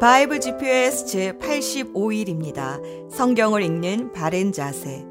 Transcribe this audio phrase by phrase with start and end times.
[0.00, 2.80] 바이블 GPS 제 85일입니다.
[3.10, 5.04] 성경을 읽는 바른 자세.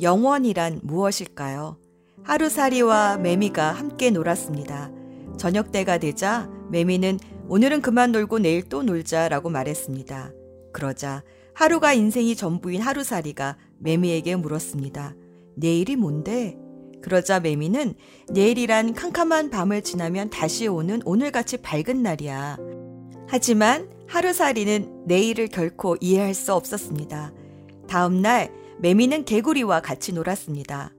[0.00, 1.76] 영원이란 무엇일까요?
[2.22, 4.90] 하루살이와 매미가 함께 놀았습니다.
[5.36, 10.32] 저녁 때가 되자 매미는 오늘은 그만 놀고 내일 또 놀자라고 말했습니다.
[10.72, 11.22] 그러자
[11.52, 15.14] 하루가 인생이 전부인 하루살이가 매미에게 물었습니다.
[15.56, 16.56] 내일이 뭔데?
[17.02, 17.96] 그러자 매미는
[18.30, 22.56] 내일이란 캄캄한 밤을 지나면 다시 오는 오늘같이 밝은 날이야.
[23.28, 27.32] 하지만 하루살이는 내일을 결코 이해할 수 없었습니다.
[27.88, 30.92] 다음 날 매미는 개구리와 같이 놀았습니다.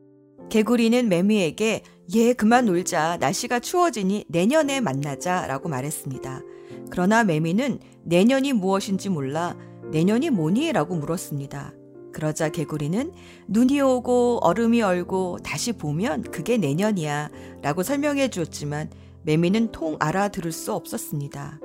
[0.49, 1.83] 개구리는 매미에게
[2.15, 3.17] 얘 그만 놀자.
[3.17, 6.41] 날씨가 추워지니 내년에 만나자 라고 말했습니다.
[6.89, 9.55] 그러나 매미는 내년이 무엇인지 몰라
[9.91, 10.71] 내년이 뭐니?
[10.71, 11.71] 라고 물었습니다.
[12.13, 13.11] 그러자 개구리는
[13.47, 17.29] 눈이 오고 얼음이 얼고 다시 보면 그게 내년이야
[17.61, 18.89] 라고 설명해 주었지만
[19.21, 21.59] 매미는 통 알아들을 수 없었습니다.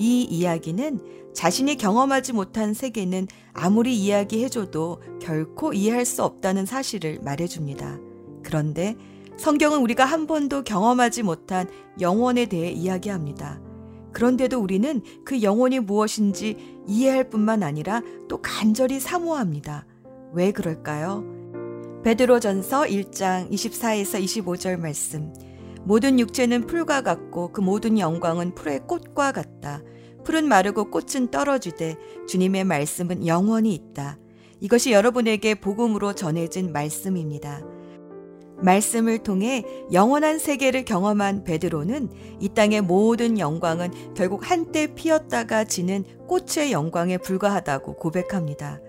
[0.00, 7.98] 이 이야기는 자신이 경험하지 못한 세계는 아무리 이야기해줘도 결코 이해할 수 없다는 사실을 말해줍니다.
[8.42, 8.96] 그런데
[9.36, 11.68] 성경은 우리가 한 번도 경험하지 못한
[12.00, 13.60] 영원에 대해 이야기합니다.
[14.12, 16.56] 그런데도 우리는 그 영혼이 무엇인지
[16.88, 19.86] 이해할 뿐만 아니라 또 간절히 사모합니다.
[20.32, 21.24] 왜 그럴까요?
[22.04, 25.32] 베드로전서 1장 24에서 25절 말씀.
[25.84, 29.82] 모든 육체는 풀과 같고 그 모든 영광은 풀의 꽃과 같다.
[30.24, 31.96] 풀은 마르고 꽃은 떨어지되
[32.28, 34.18] 주님의 말씀은 영원히 있다.
[34.60, 37.62] 이것이 여러분에게 복음으로 전해진 말씀입니다.
[38.62, 46.72] 말씀을 통해 영원한 세계를 경험한 베드로는 이 땅의 모든 영광은 결국 한때 피었다가 지는 꽃의
[46.72, 48.80] 영광에 불과하다고 고백합니다.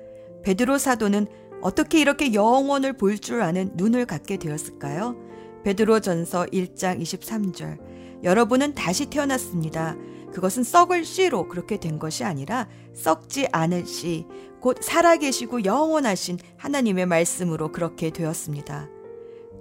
[0.43, 1.27] 베드로 사도는
[1.61, 5.15] 어떻게 이렇게 영원을 볼 줄 아는 눈을 갖게 되었을까요?
[5.63, 7.77] 베드로 전서 1장 23절.
[8.23, 9.95] 여러분은 다시 태어났습니다.
[10.33, 14.25] 그것은 썩을 씨로 그렇게 된 것이 아니라 썩지 않을 씨,
[14.59, 18.89] 곧 살아계시고 영원하신 하나님의 말씀으로 그렇게 되었습니다.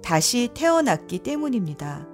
[0.01, 2.07] 다시 태어났기 때문입니다.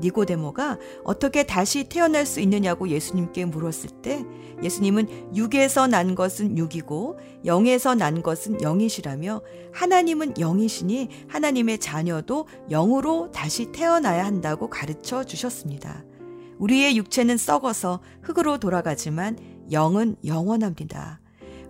[0.00, 4.24] 니고데모가 어떻게 다시 태어날 수 있느냐고 예수님께 물었을 때
[4.62, 9.42] 예수님은 육에서 난 것은 육이고 영에서 난 것은 영이시라며
[9.72, 16.04] 하나님은 영이시니 하나님의 자녀도 영으로 다시 태어나야 한다고 가르쳐 주셨습니다.
[16.60, 19.38] 우리의 육체는 썩어서 흙으로 돌아가지만
[19.72, 21.20] 영은 영원합니다.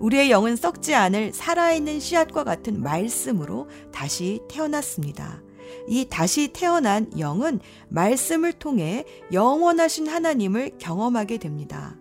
[0.01, 5.43] 우리의 영은 썩지 않을 살아있는 씨앗과 같은 말씀으로 다시 태어났습니다.
[5.89, 11.97] 이 다시 태어난 영은 말씀을 통해 영원하신 하나님을 경험하게 됩니다.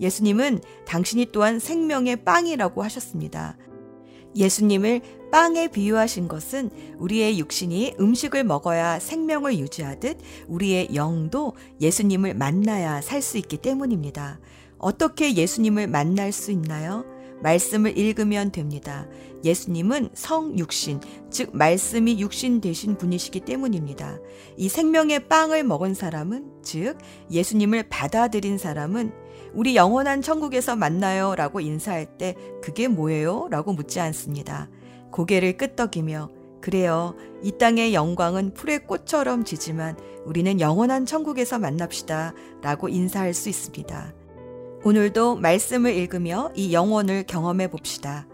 [0.00, 3.56] 예수님은 당신이 또한 생명의 빵이라고 하셨습니다.
[4.34, 10.18] 예수님을 빵에 비유하신 것은 우리의 육신이 음식을 먹어야 생명을 유지하듯
[10.48, 14.40] 우리의 영도 예수님을 만나야 살 수 있기 때문입니다.
[14.78, 17.04] 어떻게 예수님을 만날 수 있나요?
[17.42, 19.06] 말씀을 읽으면 됩니다.
[19.44, 24.18] 예수님은 성육신, 즉 말씀이 육신 되신 분이시기 때문입니다.
[24.56, 26.98] 이 생명의 빵을 먹은 사람은, 즉
[27.30, 29.12] 예수님을 받아들인 사람은
[29.54, 33.48] 우리 영원한 천국에서 만나요 라고 인사할 때 그게 뭐예요?
[33.50, 34.68] 라고 묻지 않습니다.
[35.10, 36.30] 고개를 끄덕이며
[36.60, 37.14] 그래요.
[37.42, 44.14] 이 땅의 영광은 풀의 꽃처럼 지지만 우리는 영원한 천국에서 만납시다 라고 인사할 수 있습니다.
[44.84, 48.26] 오늘도 말씀을 읽으며 이 영혼을 경험해 봅시다.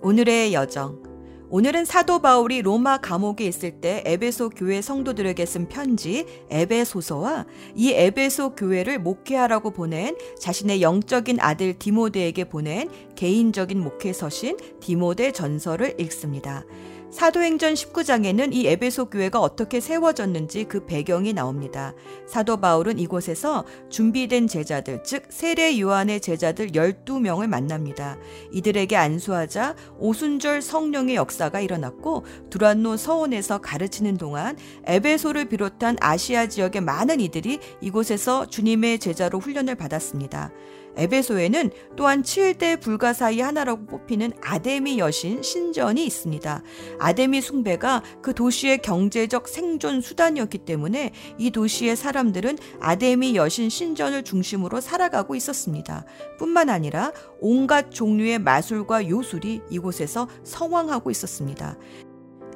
[0.00, 1.11] 오늘의 여정.
[1.54, 8.54] 오늘은 사도 바울이 로마 감옥에 있을 때 에베소 교회 성도들에게 쓴 편지 에베소서와 이 에베소
[8.54, 16.64] 교회를 목회하라고 보낸 자신의 영적인 아들 디모데에게 보낸 개인적인 목회 서신 디모데 전서를 읽습니다.
[17.12, 21.92] 사도행전 19장에는 이 에베소 교회가 어떻게 세워졌는지 그 배경이 나옵니다.
[22.26, 28.16] 사도 바울은 이곳에서 준비된 제자들, 즉 세례 요한의 제자들 12명을 만납니다.
[28.50, 34.56] 이들에게 안수하자 오순절 성령의 역사가 일어났고 두란노 서원에서 가르치는 동안
[34.86, 40.50] 에베소를 비롯한 아시아 지역의 많은 이들이 이곳에서 주님의 제자로 훈련을 받았습니다.
[40.96, 46.62] 에베소에는 또한 7대 불가사의 하나라고 뽑히는 아데미 여신 신전이 있습니다.
[46.98, 54.80] 아데미 숭배가 그 도시의 경제적 생존 수단이었기 때문에 이 도시의 사람들은 아데미 여신 신전을 중심으로
[54.80, 56.04] 살아가고 있었습니다.
[56.38, 61.76] 뿐만 아니라 온갖 종류의 마술과 요술이 이곳에서 성황하고 있었습니다.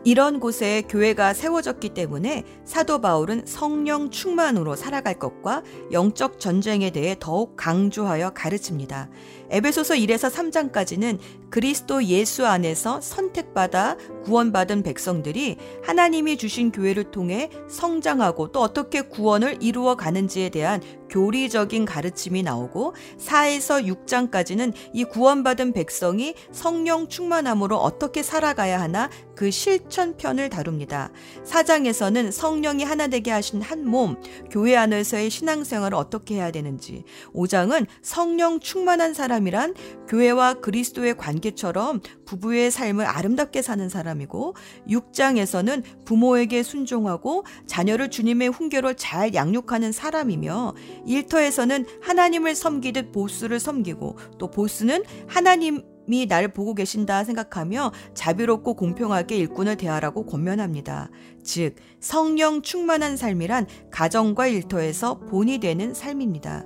[0.06, 7.56] 이런 곳에 교회가 세워졌기 때문에 사도 바울은 성령 충만으로 살아갈 것과 영적 전쟁에 대해 더욱
[7.56, 9.10] 강조하여 가르칩니다.
[9.50, 11.18] 에베소서 1에서 3장까지는
[11.50, 19.96] 그리스도 예수 안에서 선택받아 구원받은 백성들이 하나님이 주신 교회를 통해 성장하고 또 어떻게 구원을 이루어
[19.96, 20.80] 가는지에 대한
[21.10, 30.48] 교리적인 가르침이 나오고 4에서 6장까지는 이 구원받은 백성이 성령 충만함으로 어떻게 살아가야 하나 그 실천편을
[30.48, 31.10] 다룹니다.
[31.44, 34.16] 4장에서는 성령이 하나 되게 하신 한 몸,
[34.50, 37.04] 교회 안에서의 신앙생활을 어떻게 해야 되는지,
[37.34, 39.74] 5장은 성령 충만한 사람이란
[40.08, 44.54] 교회와 그리스도의 관계처럼 부부의 삶을 아름답게 사는 사람이고,
[44.88, 50.74] 6장에서는 부모에게 순종하고 자녀를 주님의 훈계로 잘 양육하는 사람이며,
[51.06, 59.36] 1터에서는 하나님을 섬기듯 보스를 섬기고, 또 보스는 하나님 이 나를 보고 계신다 생각하며 자비롭고 공평하게
[59.38, 61.10] 일꾼을 대하라고 권면합니다.
[61.42, 66.64] 즉, 성령 충만한 삶이란 가정과 일터에서 본이 되는 삶입니다.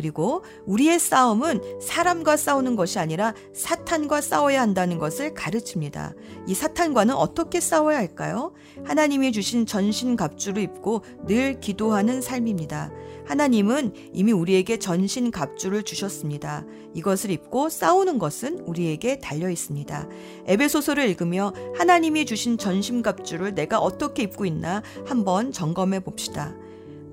[0.00, 6.14] 그리고 우리의 싸움은 사람과 싸우는 것이 아니라 사탄과 싸워야 한다는 것을 가르칩니다.
[6.46, 8.54] 이 사탄과는 어떻게 싸워야 할까요?
[8.84, 12.90] 하나님이 주신 전신 갑주를 입고 늘 기도하는 삶입니다.
[13.26, 16.64] 하나님은 이미 우리에게 전신 갑주를 주셨습니다.
[16.94, 20.08] 이것을 입고 싸우는 것은 우리에게 달려 있습니다.
[20.46, 26.54] 에베소서를 읽으며 하나님이 주신 전신 갑주를 내가 어떻게 입고 있나 한번 점검해 봅시다.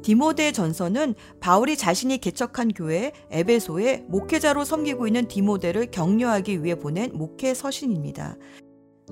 [0.08, 7.54] 디모데 전서는 바울이 자신이 개척한 교회 에베소에 목회자로 섬기고 있는 디모데를 격려하기 위해 보낸 목회
[7.54, 8.38] 서신입니다.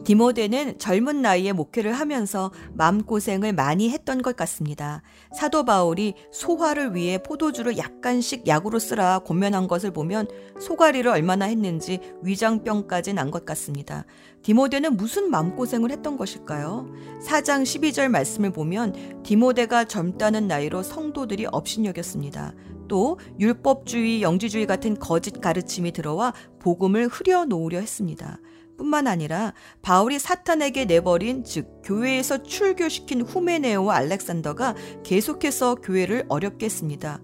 [0.04, 5.02] 디모데는 젊은 나이에 목회를 하면서 마음고생을 많이 했던 것 같습니다.
[5.34, 10.28] 사도 바울이 소화를 위해 포도주를 약간씩 약으로 쓰라 권면한 것을 보면
[10.60, 14.06] 소가리를 얼마나 했는지 위장병까지 난 것 같습니다.
[14.44, 16.88] 디모데는 무슨 마음고생을 했던 것일까요?
[17.26, 22.54] 4장 12절 말씀을 보면 디모데가 젊다는 나이로 성도들이 업신여겼습니다.
[22.88, 28.40] 또 율법주의, 영지주의 같은 거짓 가르침이 들어와 복음을 흐려놓으려 했습니다.
[28.78, 37.22] 뿐만 아니라 바울이 사탄에게 내버린 즉 교회에서 출교시킨 후메네오와 알렉산더가 계속해서 교회를 어렵게 했습니다.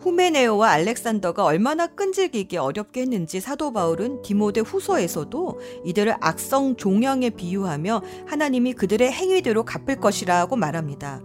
[0.00, 8.74] 후메네오와 알렉산더가 얼마나 끈질기게 어렵게 했는지 사도 바울은 디모데 후서에서도 이들을 악성 종양에 비유하며 하나님이
[8.74, 11.22] 그들의 행위대로 갚을 것이라고 말합니다.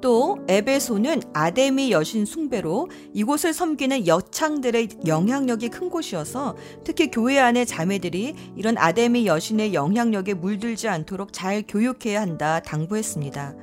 [0.00, 8.34] 또 에베소는 아데미 여신 숭배로 이곳을 섬기는 여창들의 영향력이 큰 곳이어서 특히 교회 안의 자매들이
[8.56, 13.54] 이런 아데미 여신의 영향력에 물들지 않도록 잘 교육해야 한다 당부했습니다.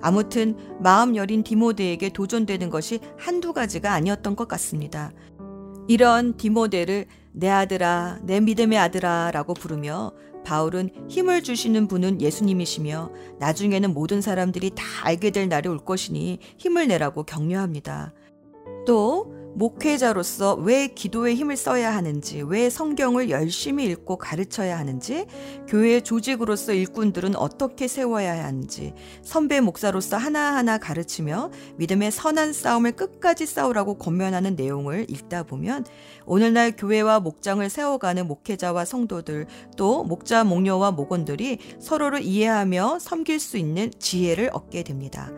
[0.00, 5.12] 아무튼 마음 여린 디모데에게 도전되는 것이 한두 가지가 아니었던 것 같습니다.
[5.88, 10.12] 이런 디모데를 내 아들아, 내 믿음의 아들아 라고 부르며
[10.44, 16.88] 바울은 힘을 주시는 분은 예수님이시며 나중에는 모든 사람들이 다 알게 될 날이 올 것이니 힘을
[16.88, 18.12] 내라고 격려합니다.
[18.86, 25.26] 또 목회자로서 왜 기도에 힘을 써야 하는지, 왜 성경을 열심히 읽고 가르쳐야 하는지,
[25.68, 33.98] 교회 조직으로서 일꾼들은 어떻게 세워야 하는지, 선배 목사로서 하나하나 가르치며 믿음의 선한 싸움을 끝까지 싸우라고
[33.98, 35.84] 권면하는 내용을 읽다 보면
[36.24, 39.46] 오늘날 교회와 목장을 세워가는 목회자와 성도들,
[39.76, 45.30] 또 목자, 목녀와 목원들이 서로를 이해하며 섬길 수 있는 지혜를 얻게 됩니다.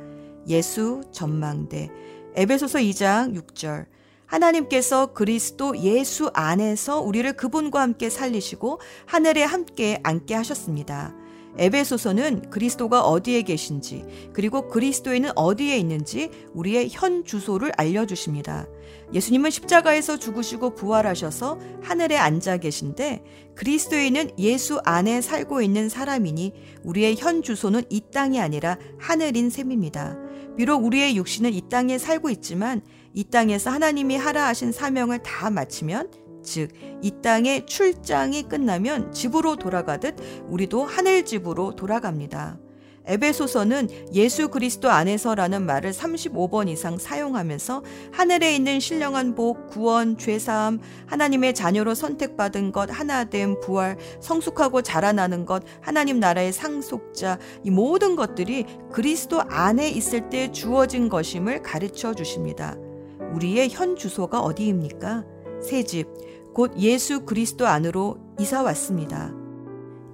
[0.48, 1.90] 예수 전망대
[2.36, 3.86] 에베소서 2장 6절
[4.34, 11.14] 하나님께서 그리스도 예수 안에서 우리를 그분과 함께 살리시고 하늘에 함께 앉게 하셨습니다.
[11.56, 18.66] 에베소서는 그리스도가 어디에 계신지 그리고 그리스도에는 어디에 있는지 우리의 현 주소를 알려주십니다.
[19.12, 23.22] 예수님은 십자가에서 죽으시고 부활하셔서 하늘에 앉아 계신데
[23.54, 30.16] 그리스도에는 예수 안에 살고 있는 사람이니 우리의 현 주소는 이 땅이 아니라 하늘인 셈입니다.
[30.56, 32.82] 비록 우리의 육신은 이 땅에 살고 있지만
[33.14, 36.10] 이 땅에서 하나님이 하라 하신 사명을 다 마치면
[36.42, 36.68] 즉,
[37.00, 40.16] 이 땅의 출장이 끝나면 집으로 돌아가듯
[40.48, 42.58] 우리도 하늘 집으로 돌아갑니다.
[43.06, 51.54] 에베소서는 예수 그리스도 안에서라는 말을 35번 이상 사용하면서 하늘에 있는 신령한 복, 구원, 죄사함, 하나님의
[51.54, 59.42] 자녀로 선택받은 것, 하나됨, 부활, 성숙하고 자라나는 것, 하나님 나라의 상속자, 이 모든 것들이 그리스도
[59.42, 62.74] 안에 있을 때 주어진 것임을 가르쳐 주십니다.
[63.34, 65.24] 우리의 현 주소가 어디입니까?
[65.62, 66.06] 새 집,
[66.54, 69.32] 곧 예수 그리스도 안으로 이사 왔습니다.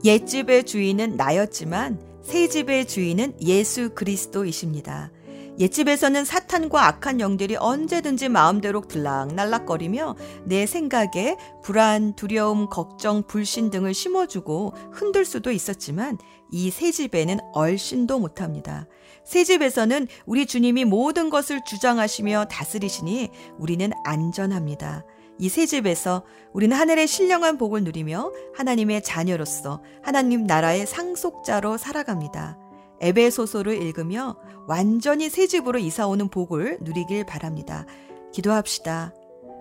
[0.05, 5.11] 옛집의 주인은 나였지만 새 집의 주인은 예수 그리스도이십니다.
[5.59, 14.73] 옛집에서는 사탄과 악한 영들이 언제든지 마음대로 들락날락거리며 내 생각에 불안, 두려움, 걱정, 불신 등을 심어주고
[14.93, 16.17] 흔들 수도 있었지만
[16.51, 18.87] 이 새 집에는 얼씬도 못합니다.
[19.25, 25.05] 새 집에서는 우리 주님이 모든 것을 주장하시며 다스리시니 우리는 안전합니다.
[25.41, 26.23] 이 새 집에서
[26.53, 32.59] 우리는 하늘의 신령한 복을 누리며 하나님의 자녀로서 하나님 나라의 상속자로 살아갑니다.
[33.01, 34.37] 에베소서를 읽으며
[34.69, 37.87] 완전히 새 집으로 이사 오는 복을 누리길 바랍니다.
[38.33, 39.15] 기도합시다.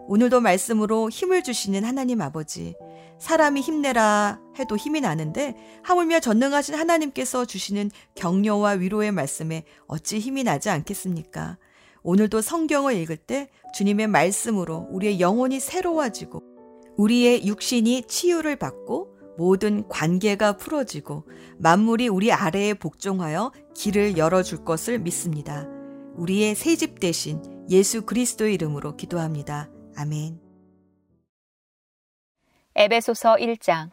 [0.08, 2.76] 오늘도 말씀으로 힘을 주시는 하나님 아버지.
[3.20, 10.70] 사람이 힘내라 해도 힘이 나는데 하물며 전능하신 하나님께서 주시는 격려와 위로의 말씀에 어찌 힘이 나지
[10.70, 11.58] 않겠습니까?
[12.04, 16.42] 오늘도 성경을 읽을 때 주님의 말씀으로 우리의 영혼이 새로워지고
[16.98, 21.26] 우리의 육신이 치유를 받고 모든 관계가 풀어지고
[21.60, 25.66] 만물이 우리 아래에 복종하여 길을 열어줄 것을 믿습니다.
[26.16, 29.70] 우리의 새집 대신 예수 그리스도의 이름으로 기도합니다.
[29.96, 30.49] 아멘.
[32.82, 33.90] 에베소서 1장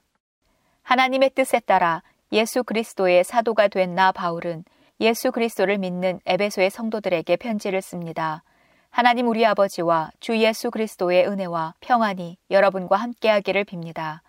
[0.85, 4.63] 하나님의 뜻에 따라 예수 그리스도의 사도가 된 나 바울은
[5.01, 8.45] 예수 그리스도를 믿는 에베소의 성도들에게 편지를 씁니다.
[8.91, 14.21] 하나님 우리 아버지와 주 예수 그리스도의 은혜와 평안이 여러분과 함께하기를 빕니다.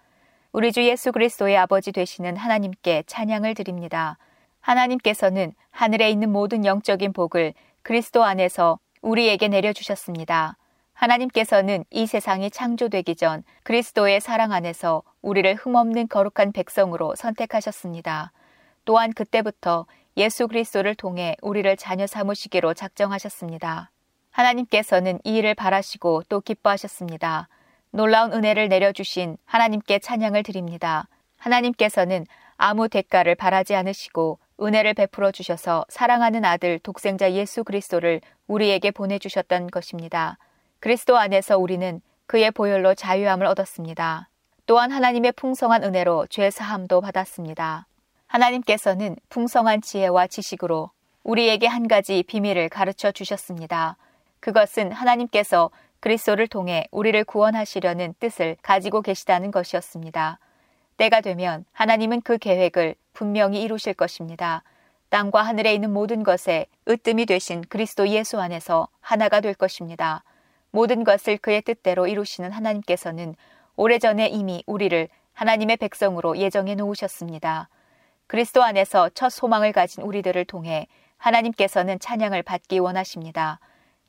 [0.52, 4.18] 우리 주 예수 그리스도의 아버지 되시는 하나님께 찬양을 드립니다.
[4.62, 10.58] 하나님께서는 하늘에 있는 모든 영적인 복을 그리스도 안에서 우리에게 내려주셨습니다.
[10.98, 18.32] 하나님께서는 이 세상이 창조되기 전 그리스도의 사랑 안에서 우리를 흠없는 거룩한 백성으로 선택하셨습니다.
[18.84, 19.86] 또한 그때부터
[20.18, 23.92] 예수 그리스도를 통해 우리를 자녀 삼으시기로 작정하셨습니다.
[24.32, 27.48] 하나님께서는 이 일을 바라시고 또 기뻐하셨습니다.
[27.92, 31.08] 놀라운 은혜를 내려주신 하나님께 찬양을 드립니다.
[31.38, 32.26] 하나님께서는
[32.56, 40.40] 아무 대가를 바라지 않으시고 은혜를 베풀어 주셔서 사랑하는 아들 독생자 예수 그리스도를 우리에게 보내주셨던 것입니다.
[40.80, 44.30] 그리스도 안에서 우리는 그의 보혈로 자유함을 얻었습니다.
[44.66, 47.88] 또한 하나님의 풍성한 은혜로 죄 사함도 받았습니다.
[48.28, 50.92] 하나님께서는 풍성한 지혜와 지식으로
[51.24, 53.98] 우리에게 한 가지 비밀을 가르쳐 주셨습니다.
[54.40, 60.40] 그것은 하나님께서 그리스도를 통해 우리를 구원하시려는 뜻을 가지고 계시다는 것이었습니다.
[60.98, 64.64] 때가 되면 하나님은 그 계획을 분명히 이루실 것입니다.
[65.10, 70.24] 땅과 하늘에 있는 모든 것에 으뜸이 되신 그리스도 예수 안에서 하나가 될 것입니다.
[70.72, 73.36] 모든 것을 그의 뜻대로 이루시는 하나님께서는
[73.76, 77.70] 오래전에 이미 우리를 하나님의 백성으로 예정해 놓으셨습니다.
[78.28, 83.60] 그리스도 안에서 첫 소망을 가진 우리들을 통해 하나님께서는 찬양을 받기 원하십니다.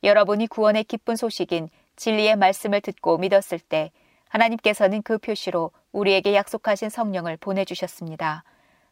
[0.03, 3.91] 여러분이 구원의 기쁜 소식인 진리의 말씀을 듣고 믿었을 때
[4.29, 8.43] 하나님께서는 그 표시로 우리에게 약속하신 성령을 보내주셨습니다.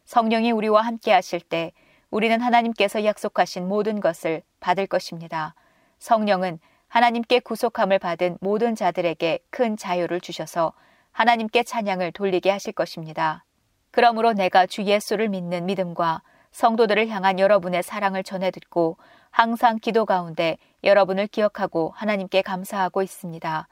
[0.04, 1.72] 성령이 우리와 함께 하실 때
[2.10, 5.54] 우리는 하나님께서 약속하신 모든 것을 받을 것입니다.
[5.98, 6.58] 성령은
[6.88, 10.72] 하나님께 구속함을 받은 모든 자들에게 큰 자유를 주셔서
[11.12, 13.44] 하나님께 찬양을 돌리게 하실 것입니다.
[13.90, 18.96] 그러므로 내가 주 예수를 믿는 믿음과 성도들을 향한 여러분의 사랑을 전해 듣고
[19.30, 23.68] 항상 기도 가운데 여러분을 기억하고 하나님께 감사하고 있습니다.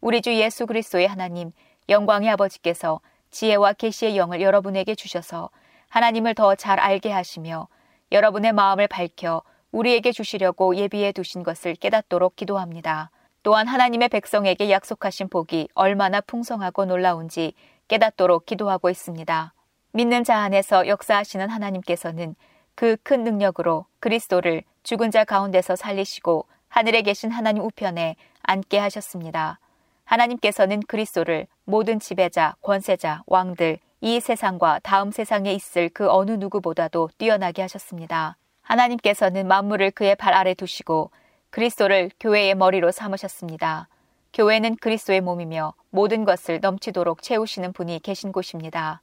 [0.00, 1.52] 우리 주 예수 그리스도의 하나님,
[1.88, 3.00] 영광의 아버지께서
[3.30, 5.50] 지혜와 계시의 영을 여러분에게 주셔서
[5.88, 7.66] 하나님을 더 잘 알게 하시며
[8.12, 13.10] 여러분의 마음을 밝혀 우리에게 주시려고 예비해 두신 것을 깨닫도록 기도합니다.
[13.42, 17.54] 또한 하나님의 백성에게 약속하신 복이 얼마나 풍성하고 놀라운지
[17.88, 19.54] 깨닫도록 기도하고 있습니다.
[19.92, 22.34] 믿는 자 안에서 역사하시는 하나님께서는
[22.74, 29.58] 그 큰 능력으로 그리스도를 죽은 자 가운데서 살리시고 하늘에 계신 하나님 우편에 앉게 하셨습니다.
[30.04, 37.62] 하나님께서는 그리스도를 모든 지배자, 권세자, 왕들, 이 세상과 다음 세상에 있을 그 어느 누구보다도 뛰어나게
[37.62, 38.36] 하셨습니다.
[38.70, 41.10] 하나님께서는 만물을 그의 발 아래 두시고
[41.50, 43.88] 그리스도를 교회의 머리로 삼으셨습니다.
[44.32, 49.02] 교회는 그리스도의 몸이며 모든 것을 넘치도록 채우시는 분이 계신 곳입니다.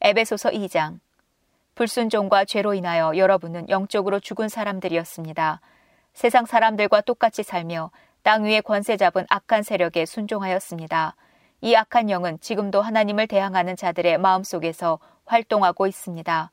[0.00, 1.00] 에베소서 2장
[1.74, 5.60] 불순종과 죄로 인하여 여러분은 영적으로 죽은 사람들이었습니다.
[6.12, 7.90] 세상 사람들과 똑같이 살며
[8.22, 11.16] 땅 위에 권세 잡은 악한 세력에 순종하였습니다.
[11.62, 16.52] 이 악한 영은 지금도 하나님을 대항하는 자들의 마음속에서 활동하고 있습니다.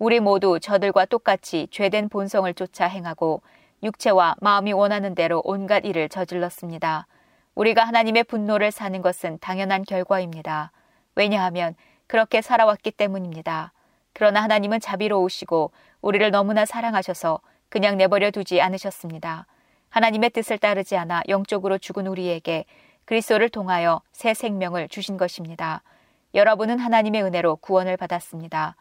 [0.00, 3.42] 우리 모두 저들과 똑같이 죄된 본성을 쫓아 행하고
[3.82, 7.06] 육체와 마음이 원하는 대로 온갖 일을 저질렀습니다.
[7.54, 10.72] 우리가 하나님의 분노를 사는 것은 당연한 결과입니다.
[11.16, 11.74] 왜냐하면
[12.06, 13.74] 그렇게 살아왔기 때문입니다.
[14.14, 19.46] 그러나 하나님은 자비로우시고 우리를 너무나 사랑하셔서 그냥 내버려 두지 않으셨습니다.
[19.90, 22.64] 하나님의 뜻을 따르지 않아 영적으로 죽은 우리에게
[23.04, 25.82] 그리스도를 통하여 새 생명을 주신 것입니다.
[26.32, 28.76] 여러분은 하나님의 은혜로 구원을 받았습니다.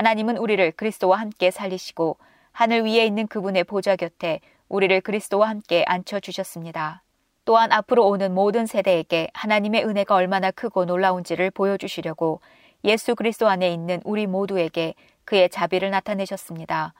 [0.00, 2.16] 하나님은 우리를 그리스도와 함께 살리시고
[2.52, 4.40] 하늘 위에 있는 그분의 보좌 곁에
[4.70, 7.02] 우리를 그리스도와 함께 앉혀 주셨습니다.
[7.44, 12.40] 또한 앞으로 오는 모든 세대에게 하나님의 은혜가 얼마나 크고 놀라운지를 보여주시려고
[12.84, 14.94] 예수 그리스도 안에 있는 우리 모두에게
[15.26, 16.94] 그의 자비를 나타내셨습니다.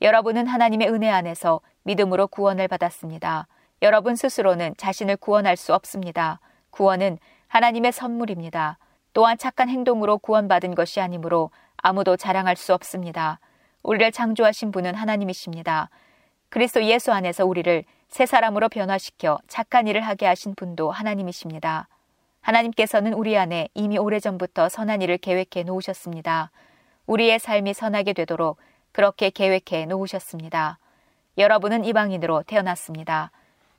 [0.00, 3.48] 여러분은 하나님의 은혜 안에서 믿음으로 구원을 받았습니다.
[3.82, 6.40] 여러분 스스로는 자신을 구원할 수 없습니다.
[6.70, 8.78] 구원은 하나님의 선물입니다.
[9.12, 11.50] 또한 착한 행동으로 구원받은 것이 아니므로
[11.86, 13.38] 아무도 자랑할 수 없습니다.
[13.84, 15.88] 우리를 창조하신 분은 하나님이십니다.
[16.48, 21.86] 그리스도 예수 안에서 우리를 새 사람으로 변화시켜 착한 일을 하게 하신 분도 하나님이십니다.
[22.40, 26.50] 하나님께서는 우리 안에 이미 오래전부터 선한 일을 계획해 놓으셨습니다.
[27.06, 28.58] 우리의 삶이 선하게 되도록
[28.90, 30.80] 그렇게 계획해 놓으셨습니다.
[31.38, 33.30] 여러분은 이방인으로 태어났습니다.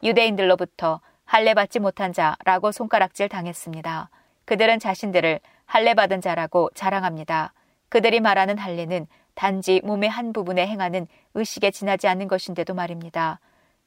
[0.02, 4.10] 유대인들로부터 할례 받지 못한 자라고 손가락질 당했습니다.
[4.46, 7.52] 그들은 자신들을 할례 받은 자라고 자랑합니다.
[7.90, 13.40] 그들이 말하는 할례는 단지 몸의 한 부분에 행하는 의식에 지나지 않는 것인데도 말입니다.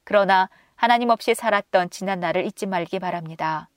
[0.04, 3.68] 그러나 하나님 없이 살았던 지난 날을 잊지 말기 바랍니다.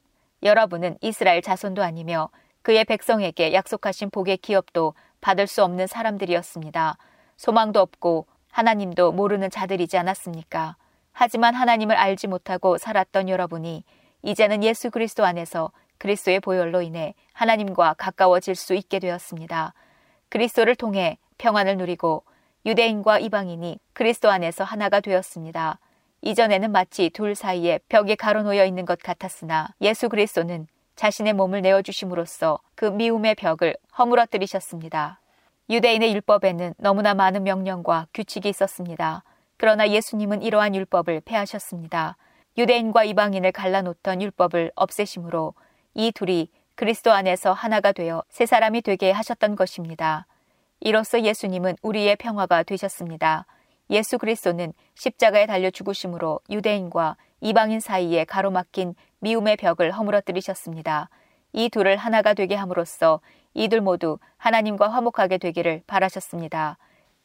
[0.43, 2.29] 여러분은 이스라엘 자손도 아니며
[2.61, 6.97] 그의 백성에게 약속하신 복의 기업도 받을 수 없는 사람들이었습니다.
[7.37, 10.77] 소망도 없고 하나님도 모르는 자들이지 않았습니까?
[11.11, 13.83] 하지만 하나님을 알지 못하고 살았던 여러분이
[14.21, 19.73] 이제는 예수 그리스도 안에서 그리스도의 보혈로 인해 하나님과 가까워질 수 있게 되었습니다.
[20.33, 22.23] 그리스도를 통해 평안을 누리고
[22.65, 25.77] 유대인과 이방인이 그리스도 안에서 하나가 되었습니다.
[26.23, 32.85] 이전에는 마치 둘 사이에 벽이 가로놓여 있는 것 같았으나 예수 그리스도는 자신의 몸을 내어주심으로써 그
[32.85, 35.19] 미움의 벽을 허물어뜨리셨습니다.
[35.69, 39.23] 유대인의 율법에는 너무나 많은 명령과 규칙이 있었습니다.
[39.57, 42.17] 그러나 예수님은 이러한 율법을 폐하셨습니다.
[42.57, 45.53] 유대인과 이방인을 갈라놓던 율법을 없애심으로
[45.93, 50.25] 이 둘이 그리스도 안에서 하나가 되어 새 사람이 되게 하셨던 것입니다.
[50.79, 53.45] 이로써 예수님은 우리의 평화가 되셨습니다.
[53.89, 61.09] 예수 그리스도는 십자가에 달려 죽으심으로 유대인과 이방인 사이에 가로막힌 미움의 벽을 허물어뜨리셨습니다.
[61.53, 63.21] 이 둘을 하나가 되게 함으로써
[63.53, 66.77] 이들 모두 하나님과 화목하게 되기를 바라셨습니다.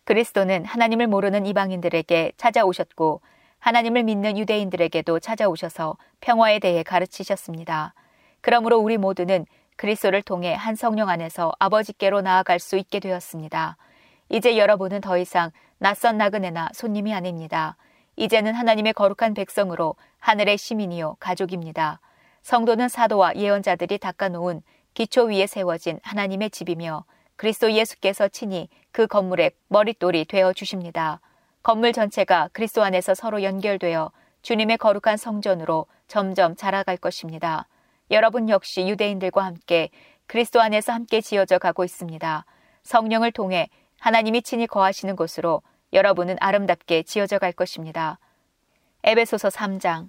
[0.04, 3.22] 그리스도는 하나님을 모르는 이방인들에게 찾아오셨고
[3.60, 7.94] 하나님을 믿는 유대인들에게도 찾아오셔서 평화에 대해 가르치셨습니다.
[8.40, 13.76] 그러므로 우리 모두는 그리스도를 통해 한 성령 안에서 아버지께로 나아갈 수 있게 되었습니다.
[14.28, 17.76] 이제 여러분은 더 이상 낯선 나그네나 손님이 아닙니다.
[18.16, 22.00] 이제는 하나님의 거룩한 백성으로 하늘의 시민이요 가족입니다.
[22.42, 24.62] 성도는 사도와 예언자들이 닦아놓은
[24.94, 27.04] 기초 위에 세워진 하나님의 집이며
[27.36, 31.20] 그리스도 예수께서 친히 그 건물의 머릿돌이 되어 주십니다.
[31.62, 34.10] 건물 전체가 그리스도 안에서 서로 연결되어
[34.42, 37.68] 주님의 거룩한 성전으로 점점 자라갈 것입니다.
[38.10, 39.90] 여러분 역시 유대인들과 함께
[40.26, 42.44] 그리스도 안에서 함께 지어져 가고 있습니다.
[42.82, 43.68] 성령을 통해
[44.00, 48.18] 하나님이 친히 거하시는 곳으로 여러분은 아름답게 지어져 갈 것입니다.
[49.04, 50.08] 에베소서 3장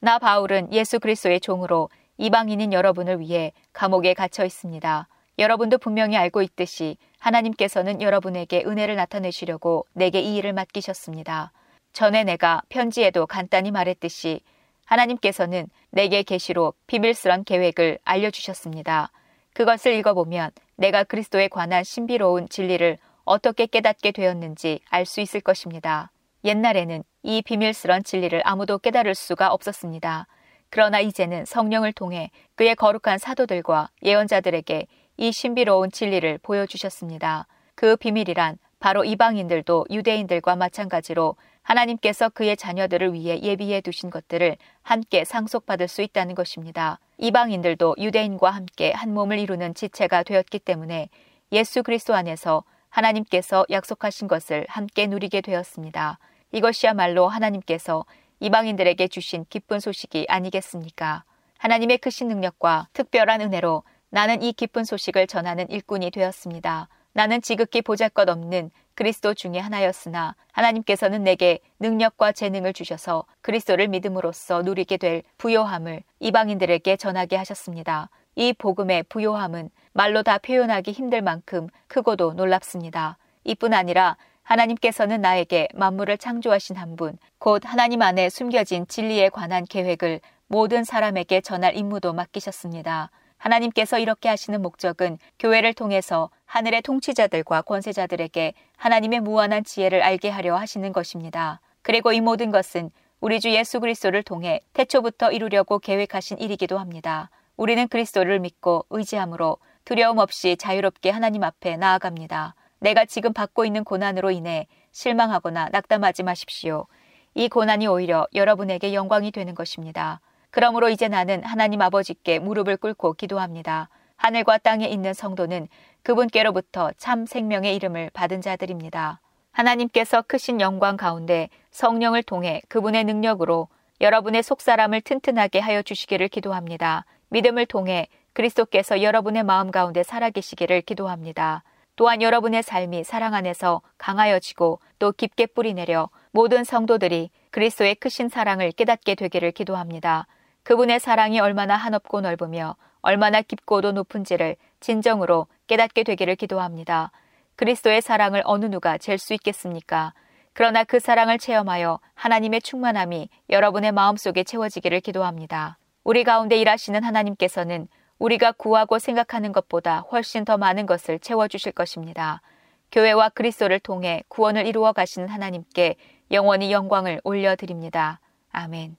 [0.00, 5.08] 나 바울은 예수 그리스도의 종으로 이방인인 여러분을 위해 감옥에 갇혀 있습니다.
[5.38, 11.52] 여러분도 분명히 알고 있듯이 하나님께서는 여러분에게 은혜를 나타내시려고 내게 이 일을 맡기셨습니다.
[11.92, 14.40] 전에 내가 편지에도 간단히 말했듯이
[14.86, 19.10] 하나님께서는 내게 계시로 비밀스런 계획을 알려주셨습니다.
[19.52, 26.10] 그것을 읽어보면 내가 그리스도에 관한 신비로운 진리를 어떻게 깨닫게 되었는지 알 수 있을 것입니다.
[26.44, 30.26] 옛날에는 이 비밀스런 진리를 아무도 깨달을 수가 없었습니다.
[30.70, 37.46] 그러나 이제는 성령을 통해 그의 거룩한 사도들과 예언자들에게 이 신비로운 진리를 보여주셨습니다.
[37.74, 45.88] 그 비밀이란 바로 이방인들도 유대인들과 마찬가지로 하나님께서 그의 자녀들을 위해 예비해 두신 것들을 함께 상속받을
[45.88, 47.00] 수 있다는 것입니다.
[47.18, 51.08] 이방인들도 유대인과 함께 한 몸을 이루는 지체가 되었기 때문에
[51.52, 56.18] 예수 그리스도 안에서 하나님께서 약속하신 것을 함께 누리게 되었습니다.
[56.52, 58.04] 이것이야말로 하나님께서
[58.40, 61.24] 이방인들에게 주신 기쁜 소식이 아니겠습니까?
[61.58, 66.88] 하나님의 크신 능력과 특별한 은혜로 나는 이 기쁜 소식을 전하는 일꾼이 되었습니다.
[67.16, 74.98] 나는 지극히 보잘것 없는 그리스도 중의 하나였으나 하나님께서는 내게 능력과 재능을 주셔서 그리스도를 믿음으로써 누리게
[74.98, 78.10] 될 부요함을 이방인들에게 전하게 하셨습니다.
[78.34, 83.16] 이 복음의 부요함은 말로 다 표현하기 힘들 만큼 크고도 놀랍습니다.
[83.44, 90.20] 이뿐 아니라 하나님께서는 나에게 만물을 창조하신 한 분, 곧 하나님 안에 숨겨진 진리에 관한 계획을
[90.48, 93.10] 모든 사람에게 전할 임무도 맡기셨습니다.
[93.38, 100.92] 하나님께서 이렇게 하시는 목적은 교회를 통해서 하늘의 통치자들과 권세자들에게 하나님의 무한한 지혜를 알게 하려 하시는
[100.92, 101.60] 것입니다.
[101.82, 107.30] 그리고 이 모든 것은 우리 주 예수 그리스도를 통해 태초부터 이루려고 계획하신 일이기도 합니다.
[107.56, 112.54] 우리는 그리스도를 믿고 의지함으로 두려움 없이 자유롭게 하나님 앞에 나아갑니다.
[112.80, 116.86] 내가 지금 받고 있는 고난으로 인해 실망하거나 낙담하지 마십시오.
[117.34, 120.20] 이 고난이 오히려 여러분에게 영광이 되는 것입니다.
[120.56, 123.90] 그러므로 이제 나는 하나님 아버지께 무릎을 꿇고 기도합니다.
[124.16, 125.68] 하늘과 땅에 있는 성도는
[126.02, 129.20] 그분께로부터 참 생명의 이름을 받은 자들입니다.
[129.52, 133.68] 하나님께서 크신 영광 가운데 성령을 통해 그분의 능력으로
[134.00, 137.04] 여러분의 속사람을 튼튼하게 하여 주시기를 기도합니다.
[137.28, 141.64] 믿음을 통해 그리스도께서 여러분의 마음 가운데 살아계시기를 기도합니다.
[141.96, 149.16] 또한 여러분의 삶이 사랑 안에서 강하여지고 또 깊게 뿌리내려 모든 성도들이 그리스도의 크신 사랑을 깨닫게
[149.16, 150.26] 되기를 기도합니다.
[150.66, 157.12] 그분의 사랑이 얼마나 한없고 넓으며 얼마나 깊고도 높은지를 진정으로 깨닫게 되기를 기도합니다.
[157.54, 160.12] 그리스도의 사랑을 어느 누가 잴 수 있겠습니까?
[160.54, 165.78] 그러나 그 사랑을 체험하여 하나님의 충만함이 여러분의 마음속에 채워지기를 기도합니다.
[166.02, 167.86] 우리 가운데 일하시는 하나님께서는
[168.18, 172.42] 우리가 구하고 생각하는 것보다 훨씬 더 많은 것을 채워주실 것입니다.
[172.90, 175.94] 교회와 그리스도를 통해 구원을 이루어 가시는 하나님께
[176.32, 178.18] 영원히 영광을 올려드립니다.
[178.50, 178.96] 아멘.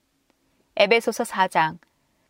[0.80, 1.78] 에베소서 4장.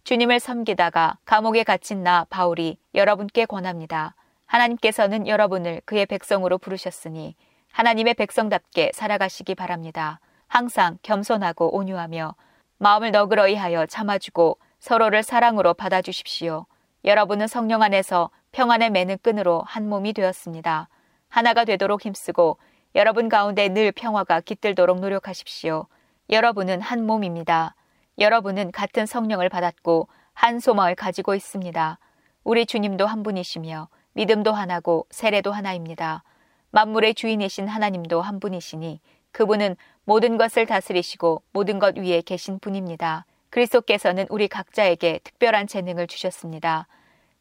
[0.04, 4.14] 주님을 섬기다가 감옥에 갇힌 나 바울이 여러분께 권합니다.
[4.46, 7.36] 하나님께서는 여러분을 그의 백성으로 부르셨으니
[7.72, 10.20] 하나님의 백성답게 살아가시기 바랍니다.
[10.46, 12.36] 항상 겸손하고 온유하며
[12.78, 16.64] 마음을 너그러이 하여 참아주고 서로를 사랑으로 받아주십시오.
[17.04, 20.88] 여러분은 성령 안에서 평안의 매는 끈으로 한 몸이 되었습니다.
[21.28, 22.56] 하나가 되도록 힘쓰고
[22.94, 25.86] 여러분 가운데 늘 평화가 깃들도록 노력하십시오.
[26.30, 27.74] 여러분은 한 몸입니다.
[28.18, 31.98] 여러분은 같은 성령을 받았고 한 소망을 가지고 있습니다.
[32.42, 36.24] 우리 주님도 한 분이시며 믿음도 하나고 세례도 하나입니다.
[36.70, 39.00] 만물의 주인이신 하나님도 한 분이시니
[39.30, 43.24] 그분은 모든 것을 다스리시고 모든 것 위에 계신 분입니다.
[43.50, 46.88] 그리스도께서는 우리 각자에게 특별한 재능을 주셨습니다.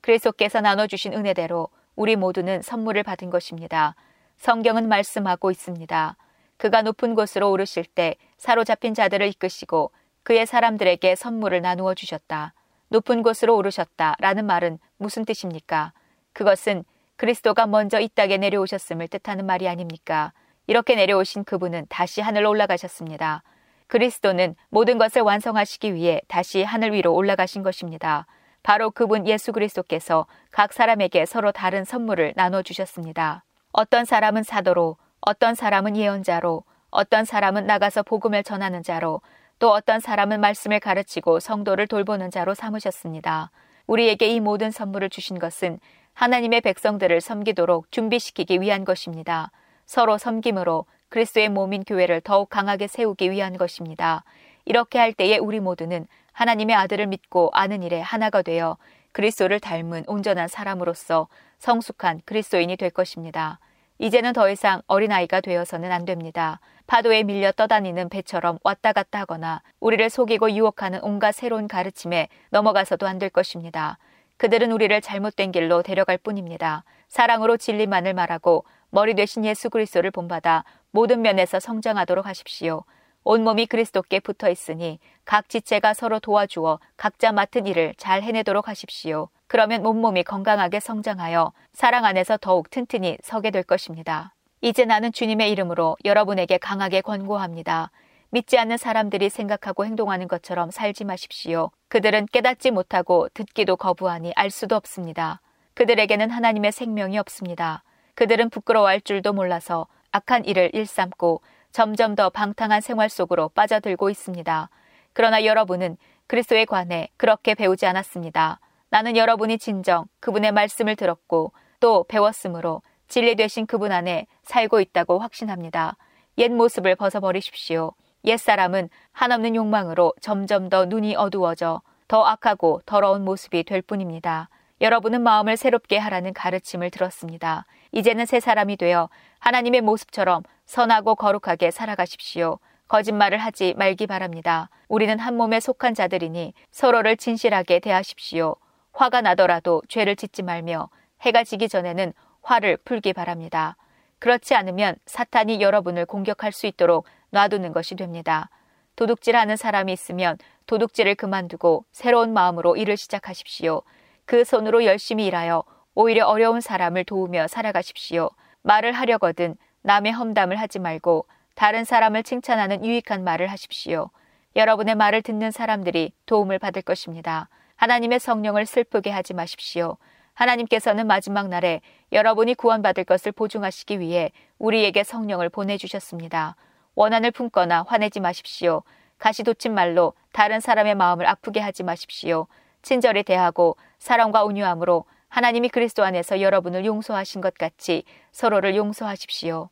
[0.01, 3.95] 그리스도께서 나눠주신 은혜대로 우리 모두는 선물을 받은 것입니다.
[4.37, 6.15] 성경은 말씀하고 있습니다.
[6.57, 9.91] 그가 높은 곳으로 오르실 때 사로잡힌 자들을 이끄시고
[10.27, 12.53] 그의 사람들에게 선물을 나누어 주셨다.
[12.89, 14.17] 높은 곳으로 오르셨다.
[14.19, 15.93] 라는 말은 무슨 뜻입니까?
[16.33, 16.83] 그것은
[17.15, 20.33] 그리스도가 먼저 이 땅에 내려오셨음을 뜻하는 말이 아닙니까?
[20.67, 23.41] 이렇게 내려오신 그분은 다시 하늘로 올라가셨습니다.
[23.87, 28.25] 그리스도는 모든 것을 완성하시기 위해 다시 하늘 위로 올라가신 것입니다.
[28.63, 33.45] 바로 그분 예수 그리스도께서 각 사람에게 서로 다른 선물을 나눠 주셨습니다.
[33.71, 39.21] 어떤 사람은 사도로, 어떤 사람은 예언자로, 어떤 사람은 나가서 복음을 전하는 자로,
[39.59, 43.49] 또 어떤 사람은 말씀을 가르치고 성도를 돌보는 자로 삼으셨습니다.
[43.87, 45.79] 우리에게 이 모든 선물을 주신 것은
[46.13, 49.51] 하나님의 백성들을 섬기도록 준비시키기 위한 것입니다.
[49.85, 54.23] 서로 섬김으로 그리스도의 몸인 교회를 더욱 강하게 세우기 위한 것입니다.
[54.65, 58.77] 이렇게 할 때에 우리 모두는 하나님의 아들을 믿고 아는 일에 하나가 되어
[59.11, 63.59] 그리스도를 닮은 온전한 사람으로서 성숙한 그리스도인이 될 것입니다.
[63.99, 66.59] 이제는 더 이상 어린아이가 되어서는 안 됩니다.
[66.85, 73.17] 파도에 밀려 떠다니는 배처럼 왔다 갔다 하거나 우리를 속이고 유혹하는 온갖 새로운 가르침에 넘어가서도 안
[73.19, 73.97] 될 것입니다.
[74.37, 76.83] 그들은 우리를 잘못된 길로 데려갈 뿐입니다.
[77.09, 82.83] 사랑으로 진리만을 말하고 머리 되신 예수 그리스도를 본받아 모든 면에서 성장하도록 하십시오.
[83.27, 89.27] 온몸이 그리스도께 붙어 있으니 각 지체가 서로 도와주어 각자 맡은 일을 잘 해내도록 하십시오.
[89.47, 94.33] 그러면 온몸이 건강하게 성장하여 사랑 안에서 더욱 튼튼히 서게 될 것입니다.
[94.61, 97.91] 이제 나는 주님의 이름으로 여러분에게 강하게 권고합니다.
[98.29, 101.71] 믿지 않는 사람들이 생각하고 행동하는 것처럼 살지 마십시오.
[101.89, 105.41] 그들은 깨닫지 못하고 듣기도 거부하니 알 수도 없습니다.
[105.73, 107.83] 그들에게는 하나님의 생명이 없습니다.
[108.15, 114.69] 그들은 부끄러워할 줄도 몰라서 악한 일을 일삼고 점점 더 방탕한 생활 속으로 빠져들고 있습니다.
[115.13, 118.59] 그러나 여러분은 그리스도에 관해 그렇게 배우지 않았습니다.
[118.89, 125.97] 나는 여러분이 진정 그분의 말씀을 들었고 또 배웠으므로 진리 되신 그분 안에 살고 있다고 확신합니다.
[126.37, 127.93] 옛 모습을 벗어버리십시오.
[128.25, 134.49] 옛 사람은 한없는 욕망으로 점점 더 눈이 어두워져 더 악하고 더러운 모습이 될 뿐입니다.
[134.81, 137.65] 여러분은 마음을 새롭게 하라는 가르침을 들었습니다.
[137.91, 142.59] 이제는 새 사람이 되어 하나님의 모습처럼 선하고 거룩하게 살아가십시오.
[142.87, 144.69] 거짓말을 하지 말기 바랍니다.
[144.87, 148.55] 우리는 한 몸에 속한 자들이니 서로를 진실하게 대하십시오.
[148.93, 150.89] 화가 나더라도 죄를 짓지 말며
[151.21, 153.75] 해가 지기 전에는 화를 풀기 바랍니다.
[154.19, 158.49] 그렇지 않으면 사탄이 여러분을 공격할 수 있도록 놔두는 것이 됩니다.
[158.95, 163.83] 도둑질하는 사람이 있으면 도둑질을 그만두고 새로운 마음으로 일을 시작하십시오.
[164.25, 168.29] 그 손으로 열심히 일하여 오히려 어려운 사람을 도우며 살아가십시오.
[168.63, 169.55] 말을 하려거든
[169.87, 174.09] 남의 험담을 하지 말고 다른 사람을 칭찬하는 유익한 말을 하십시오.
[174.57, 177.47] 여러분의 말을 듣는 사람들이 도움을 받을 것입니다.
[177.77, 179.95] 하나님의 성령을 슬프게 하지 마십시오.
[180.33, 181.79] 하나님께서는 마지막 날에
[182.11, 186.57] 여러분이 구원받을 것을 보증하시기 위해 우리에게 성령을 보내주셨습니다.
[186.95, 188.83] 원한을 품거나 화내지 마십시오.
[189.19, 192.47] 가시돋친 말로 다른 사람의 마음을 아프게 하지 마십시오.
[192.81, 199.69] 친절히 대하고 사랑과 온유함으로 하나님이 그리스도 안에서 여러분을 용서하신 것 같이 서로를 용서하십시오.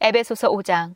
[0.00, 0.94] 에베소서 5장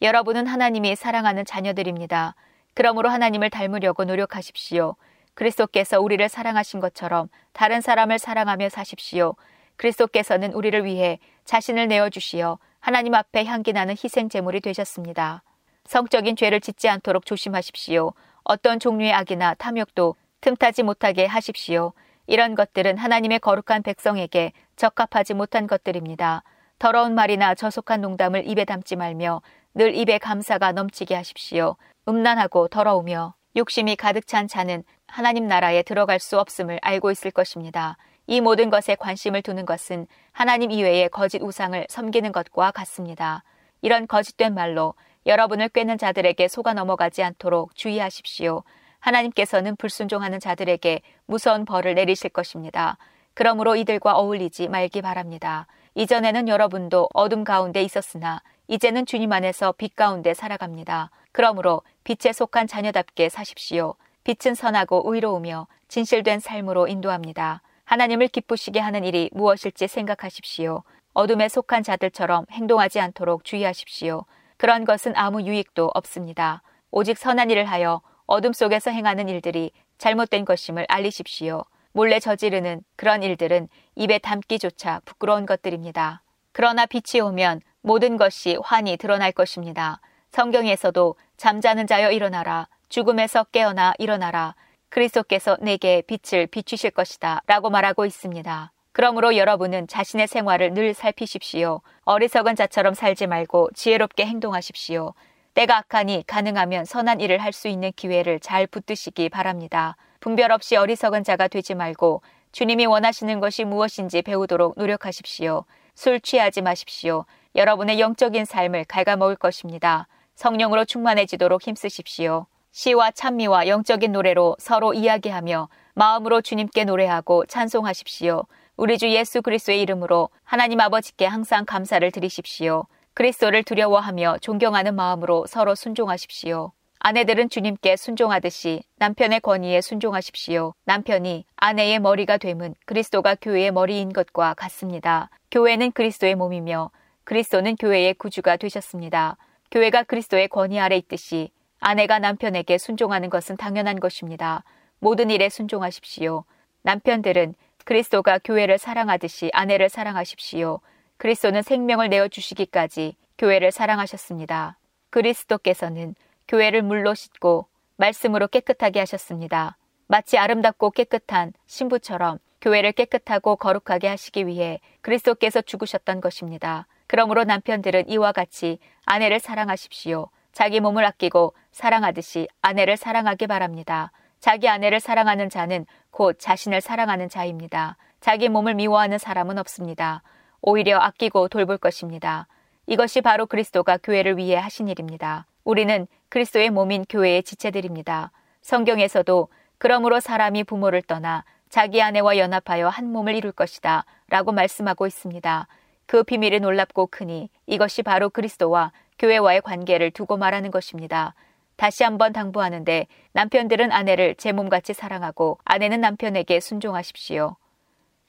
[0.00, 2.34] 여러분은 하나님이 사랑하는 자녀들입니다.
[2.74, 4.96] 그러므로 하나님을 닮으려고 노력하십시오.
[5.34, 9.36] 그리스도께서 우리를 사랑하신 것처럼 다른 사람을 사랑하며 사십시오.
[9.76, 15.44] 그리스도께서는 우리를 위해 자신을 내어 주시어 하나님 앞에 향기 나는 희생 제물이 되셨습니다.
[15.84, 18.12] 성적인 죄를 짓지 않도록 조심하십시오.
[18.42, 21.92] 어떤 종류의 악이나 탐욕도 틈타지 못하게 하십시오.
[22.26, 26.42] 이런 것들은 하나님의 거룩한 백성에게 적합하지 못한 것들입니다.
[26.82, 29.40] 더러운 말이나 저속한 농담을 입에 담지 말며
[29.72, 31.76] 늘 입에 감사가 넘치게 하십시오.
[32.08, 37.96] 음란하고 더러우며 욕심이 가득 찬 자는 하나님 나라에 들어갈 수 없음을 알고 있을 것입니다.
[38.26, 43.44] 이 모든 것에 관심을 두는 것은 하나님 이외의 거짓 우상을 섬기는 것과 같습니다.
[43.80, 48.64] 이런 거짓된 말로 여러분을 꿰는 자들에게 속아 넘어가지 않도록 주의하십시오.
[48.98, 52.98] 하나님께서는 불순종하는 자들에게 무서운 벌을 내리실 것입니다.
[53.34, 55.68] 그러므로 이들과 어울리지 말기 바랍니다.
[55.94, 61.10] 이전에는 여러분도 어둠 가운데 있었으나 이제는 주님 안에서 빛 가운데 살아갑니다.
[61.32, 63.94] 그러므로 빛에 속한 자녀답게 사십시오.
[64.24, 67.60] 빛은 선하고 의로우며 진실된 삶으로 인도합니다.
[67.84, 70.82] 하나님을 기쁘시게 하는 일이 무엇일지 생각하십시오.
[71.12, 74.24] 어둠에 속한 자들처럼 행동하지 않도록 주의하십시오.
[74.56, 76.62] 그런 것은 아무 유익도 없습니다.
[76.90, 81.64] 오직 선한 일을 하여 어둠 속에서 행하는 일들이 잘못된 것임을 알리십시오.
[81.92, 86.22] 몰래 저지르는 그런 일들은 입에 담기조차 부끄러운 것들입니다.
[86.52, 90.00] 그러나 빛이 오면 모든 것이 환히 드러날 것입니다.
[90.30, 94.54] 성경에서도 잠자는 자여 일어나라, 죽음에서 깨어나 일어나라,
[94.88, 97.42] 그리스도께서 내게 빛을 비추실 것이다.
[97.46, 98.72] 라고 말하고 있습니다.
[98.92, 101.80] 그러므로 여러분은 자신의 생활을 늘 살피십시오.
[102.04, 105.14] 어리석은 자처럼 살지 말고 지혜롭게 행동하십시오.
[105.54, 109.96] 때가 악하니 가능하면 선한 일을 할 수 있는 기회를 잘 붙드시기 바랍니다.
[110.22, 115.64] 분별 없이 어리석은 자가 되지 말고 주님이 원하시는 것이 무엇인지 배우도록 노력하십시오.
[115.96, 117.24] 술 취하지 마십시오.
[117.56, 120.06] 여러분의 영적인 삶을 갉아먹을 것입니다.
[120.36, 122.46] 성령으로 충만해지도록 힘쓰십시오.
[122.70, 128.44] 시와 찬미와 영적인 노래로 서로 이야기하며 마음으로 주님께 노래하고 찬송하십시오.
[128.76, 132.84] 우리 주 예수 그리스도의 이름으로 하나님 아버지께 항상 감사를 드리십시오.
[133.14, 136.70] 그리스도를 두려워하며 존경하는 마음으로 서로 순종하십시오.
[137.04, 140.72] 아내들은 주님께 순종하듯이 남편의 권위에 순종하십시오.
[140.84, 145.28] 남편이 아내의 머리가 됨은 그리스도가 교회의 머리인 것과 같습니다.
[145.50, 146.92] 교회는 그리스도의 몸이며
[147.24, 149.36] 그리스도는 교회의 구주가 되셨습니다.
[149.72, 154.62] 교회가 그리스도의 권위 아래 있듯이 아내가 남편에게 순종하는 것은 당연한 것입니다.
[155.00, 156.44] 모든 일에 순종하십시오.
[156.82, 160.78] 남편들은 그리스도가 교회를 사랑하듯이 아내를 사랑하십시오.
[161.16, 164.78] 그리스도는 생명을 내어 주시기까지 교회를 사랑하셨습니다.
[165.10, 166.14] 그리스도께서는
[166.48, 169.76] 교회를 물로 씻고 말씀으로 깨끗하게 하셨습니다.
[170.06, 176.86] 마치 아름답고 깨끗한 신부처럼 교회를 깨끗하고 거룩하게 하시기 위해 그리스도께서 죽으셨던 것입니다.
[177.06, 180.28] 그러므로 남편들은 이와 같이 아내를 사랑하십시오.
[180.52, 184.12] 자기 몸을 아끼고 사랑하듯이 아내를 사랑하기 바랍니다.
[184.38, 187.96] 자기 아내를 사랑하는 자는 곧 자신을 사랑하는 자입니다.
[188.20, 190.22] 자기 몸을 미워하는 사람은 없습니다.
[190.60, 192.46] 오히려 아끼고 돌볼 것입니다.
[192.86, 195.46] 이것이 바로 그리스도가 교회를 위해 하신 일입니다.
[195.64, 198.32] 우리는 그리스도의 몸인 교회의 지체들입니다.
[198.62, 199.48] 성경에서도
[199.78, 205.66] 그러므로 사람이 부모를 떠나 자기 아내와 연합하여 한 몸을 이룰 것이다 라고 말씀하고 있습니다.
[206.06, 211.34] 그 비밀이 놀랍고 크니 이것이 바로 그리스도와 교회와의 관계를 두고 말하는 것입니다.
[211.76, 217.56] 다시 한번 당부하는데 남편들은 아내를 제 몸같이 사랑하고 아내는 남편에게 순종하십시오.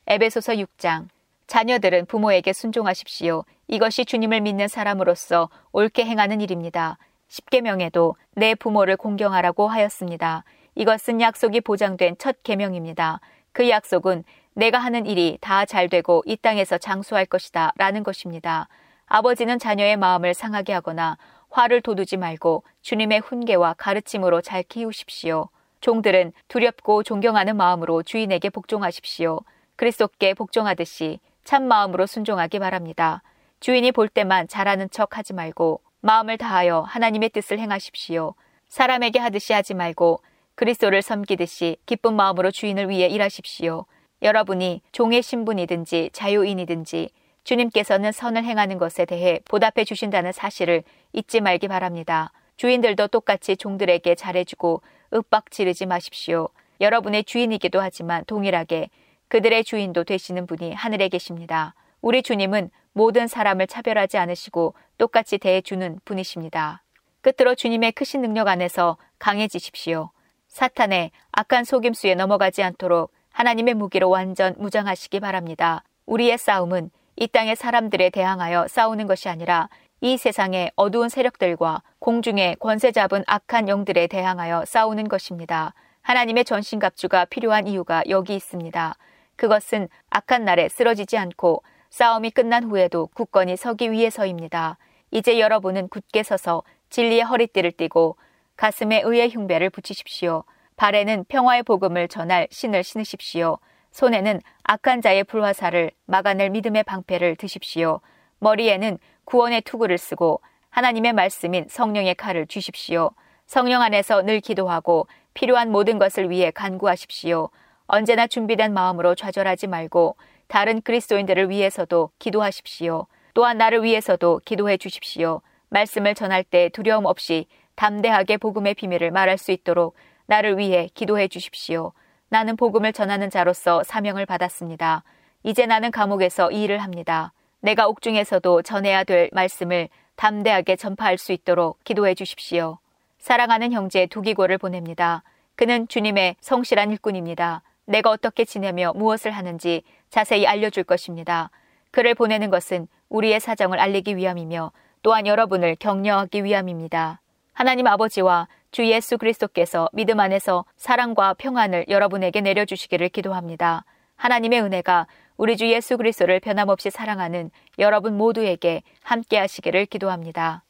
[0.07, 1.07] 에베소서 6장
[1.47, 3.43] 자녀들은 부모에게 순종하십시오.
[3.67, 6.97] 이것이 주님을 믿는 사람으로서 옳게 행하는 일입니다.
[7.29, 10.43] 10계명에도 내 부모를 공경하라고 하였습니다.
[10.75, 13.19] 이것은 약속이 보장된 첫 계명입니다.
[13.51, 14.23] 그 약속은
[14.55, 18.67] 내가 하는 일이 다 잘 되고 이 땅에서 장수할 것이다 라는 것입니다.
[19.05, 21.17] 아버지는 자녀의 마음을 상하게 하거나
[21.49, 25.49] 화를 돋우지 말고 주님의 훈계와 가르침으로 잘 키우십시오.
[25.81, 29.39] 종들은 두렵고 존경하는 마음으로 주인에게 복종하십시오.
[29.75, 33.21] 그리스도께 복종하듯이 참 마음으로 순종하기 바랍니다.
[33.59, 38.33] 주인이 볼 때만 잘하는 척 하지 말고 마음을 다하여 하나님의 뜻을 행하십시오.
[38.67, 40.19] 사람에게 하듯이 하지 말고
[40.55, 43.85] 그리스도를 섬기듯이 기쁜 마음으로 주인을 위해 일하십시오.
[44.21, 47.09] 여러분이 종의 신분이든지 자유인이든지
[47.45, 52.33] 주님께서는 선을 행하는 것에 대해 보답해 주신다는 사실을 잊지 말기 바랍니다.
[52.57, 54.81] 주인들도 똑같이 종들에게 잘해주고
[55.13, 56.49] 윽박 지르지 마십시오.
[56.81, 58.89] 여러분의 주인이기도 하지만 동일하게
[59.29, 61.75] 그들의 주인도 되시는 분이 하늘에 계십니다.
[62.03, 66.83] 우리 주님은 모든 사람을 차별하지 않으시고 똑같이 대해주는 분이십니다.
[67.21, 70.11] 끝으로 주님의 크신 능력 안에서 강해지십시오.
[70.49, 75.85] 사탄의 악한 속임수에 넘어가지 않도록 하나님의 무기로 완전 무장하시기 바랍니다.
[76.05, 79.69] 우리의 싸움은 이 땅의 사람들에 대항하여 싸우는 것이 아니라
[80.01, 85.73] 이 세상의 어두운 세력들과 공중의 권세 잡은 악한 영들에 대항하여 싸우는 것입니다.
[86.01, 88.97] 하나님의 전신갑주가 필요한 이유가 여기 있습니다.
[89.37, 91.63] 그것은 악한 날에 쓰러지지 않고
[91.93, 94.79] 싸움이 끝난 후에도 굳건히 서기 위해서입니다.
[95.11, 98.17] 이제 여러분은 굳게 서서 진리의 허리띠를 띠고
[98.57, 100.43] 가슴에 의의 흉배를 붙이십시오.
[100.75, 103.59] 발에는 평화의 복음을 전할 신을 신으십시오.
[103.91, 108.01] 손에는 악한 자의 불화살을 막아낼 믿음의 방패를 드십시오.
[108.39, 113.11] 머리에는 구원의 투구를 쓰고 하나님의 말씀인 성령의 칼을 쥐십시오.
[113.45, 117.51] 성령 안에서 늘 기도하고 필요한 모든 것을 위해 간구하십시오.
[117.85, 120.15] 언제나 준비된 마음으로 좌절하지 말고
[120.53, 123.07] 다른 그리스도인들을 위해서도 기도하십시오.
[123.33, 125.41] 또한 나를 위해서도 기도해 주십시오.
[125.69, 129.95] 말씀을 전할 때 두려움 없이 담대하게 복음의 비밀을 말할 수 있도록
[130.27, 131.91] 나를 위해 기도해 주십시오.
[132.29, 135.03] 나는 복음을 전하는 자로서 사명을 받았습니다.
[135.41, 137.33] 이제 나는 감옥에서 이 일을 합니다.
[137.61, 142.77] 내가 옥중에서도 전해야 될 말씀을 담대하게 전파할 수 있도록 기도해 주십시오.
[143.17, 145.23] 사랑하는 형제 두기고를 보냅니다.
[145.55, 147.63] 그는 주님의 성실한 일꾼입니다.
[147.85, 151.49] 내가 어떻게 지내며 무엇을 하는지 자세히 알려줄 것입니다.
[151.91, 157.21] 그를 보내는 것은 우리의 사정을 알리기 위함이며 또한 여러분을 격려하기 위함입니다.
[157.53, 163.85] 하나님 아버지와 주 예수 그리스도께서 믿음 안에서 사랑과 평안을 여러분에게 내려주시기를 기도합니다.
[164.15, 170.63] 하나님의 은혜가 우리 주 예수 그리스도를 변함없이 사랑하는 여러분 모두에게 함께 하시기를 기도합니다.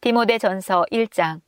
[0.00, 1.40] 디모데 전서 1장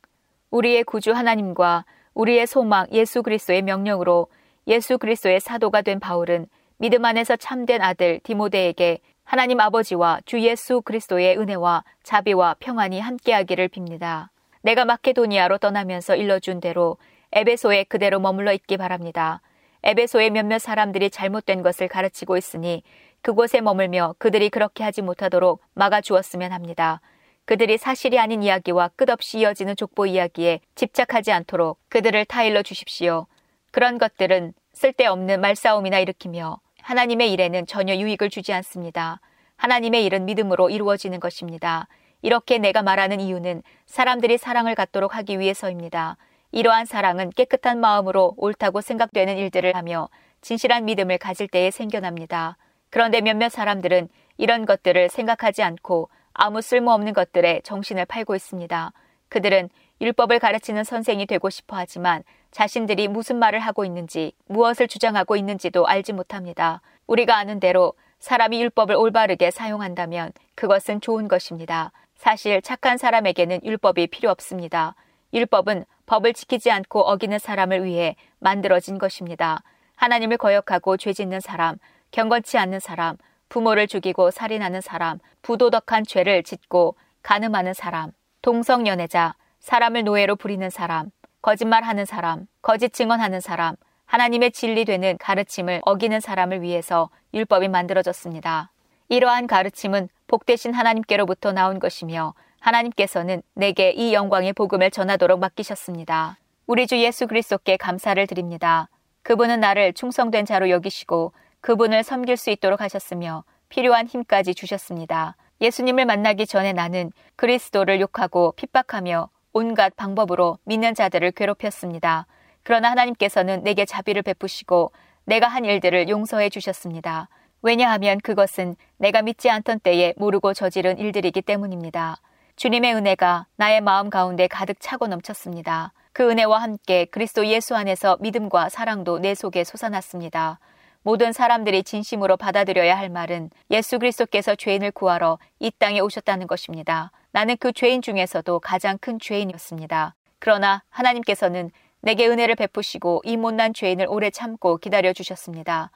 [0.51, 4.27] 우리의 구주 하나님과 우리의 소망 예수 그리스도의 명령으로
[4.67, 6.47] 예수 그리스도의 사도가 된 바울은
[6.77, 14.29] 믿음 안에서 참된 아들 디모데에게 하나님 아버지와 주 예수 그리스도의 은혜와 자비와 평안이 함께하기를 빕니다.
[14.61, 16.97] 내가 마케도니아로 떠나면서 일러준 대로
[17.31, 19.41] 에베소에 그대로 머물러 있기 바랍니다.
[19.83, 22.81] 에베소의 몇몇 사람들이 잘못된 것을 가르치고 있으니
[23.21, 27.01] 그곳에 머물며 그들이 그렇게 하지 못하도록 막아주었으면 합니다.
[27.45, 33.27] 그들이 사실이 아닌 이야기와 끝없이 이어지는 족보 이야기에 집착하지 않도록 그들을 타일러 주십시오.
[33.75, 39.19] 그런 것들은 쓸데없는 말싸움이나 일으키며 하나님의 일에는 전혀 유익을 주지 않습니다.
[39.57, 41.89] 하나님의 일은 믿음으로 이루어지는 것입니다.
[42.21, 46.15] 이렇게 내가 말하는 이유는 사람들이 사랑을 갖도록 하기 위해서입니다.
[46.53, 50.07] 이러한 사랑은 깨끗한 마음으로 옳다고 생각되는 일들을 하며
[50.39, 52.55] 진실한 믿음을 가질 때에 생겨납니다.
[52.89, 54.07] 그런데 몇몇 사람들은
[54.37, 58.93] 이런 것들을 생각하지 않고 아무 쓸모없는 것들에 정신을 팔고 있습니다.
[59.27, 59.69] 그들은
[60.01, 66.13] 율법을 가르치는 선생이 되고 싶어 하지만 자신들이 무슨 말을 하고 있는지 무엇을 주장하고 있는지도 알지
[66.13, 66.81] 못합니다.
[67.07, 71.91] 우리가 아는 대로 사람이 율법을 올바르게 사용한다면 그것은 좋은 것입니다.
[72.15, 74.95] 사실 착한 사람에게는 율법이 필요 없습니다.
[75.33, 79.63] 율법은 법을 지키지 않고 어기는 사람을 위해 만들어진 것입니다.
[79.95, 81.77] 하나님을 거역하고 죄 짓는 사람,
[82.11, 83.17] 경건치 않는 사람,
[83.49, 91.09] 부모를 죽이고 살인하는 사람, 부도덕한 죄를 짓고 가늠하는 사람, 동성연애자, 사람을 노예로 부리는 사람,
[91.41, 93.75] 거짓말하는 사람, 거짓 증언하는 사람,
[94.05, 98.69] 하나님의 진리 되는 가르침을 어기는 사람을 위해서 율법이 만들어졌습니다.
[99.09, 106.37] 이러한 가르침은 복되신 하나님께로부터 나온 것이며 하나님께서는 내게 이 영광의 복음을 전하도록 맡기셨습니다.
[106.67, 108.87] 우리 주 예수 그리스도께 감사를 드립니다.
[109.23, 115.35] 그분은 나를 충성된 자로 여기시고 그분을 섬길 수 있도록 하셨으며 필요한 힘까지 주셨습니다.
[115.59, 122.27] 예수님을 만나기 전에 나는 그리스도를 욕하고 핍박하며 온갖 방법으로 믿는 자들을 괴롭혔습니다.
[122.61, 124.91] 그러나 하나님께서는 내게 자비를 베푸시고
[125.23, 127.29] 내가 한 일들을 용서해 주셨습니다.
[127.61, 132.17] 왜냐하면 그것은 내가 믿지 않던 때에 모르고 저지른 일들이기 때문입니다.
[132.57, 135.93] 주님의 은혜가 나의 마음 가운데 가득 차고 넘쳤습니다.
[136.11, 140.59] 그 은혜와 함께 그리스도 예수 안에서 믿음과 사랑도 내 속에 솟아났습니다.
[141.01, 147.11] 모든 사람들이 진심으로 받아들여야 할 말은 예수 그리스도께서 죄인을 구하러 이 땅에 오셨다는 것입니다.
[147.35, 150.15] 나는 그 죄인 중에서도 가장 큰 죄인이었습니다.
[150.39, 151.69] 그러나 하나님께서는
[151.99, 155.91] 내게 은혜를 베푸시고 이 못난 죄인을 오래 참고 기다려 주셨습니다.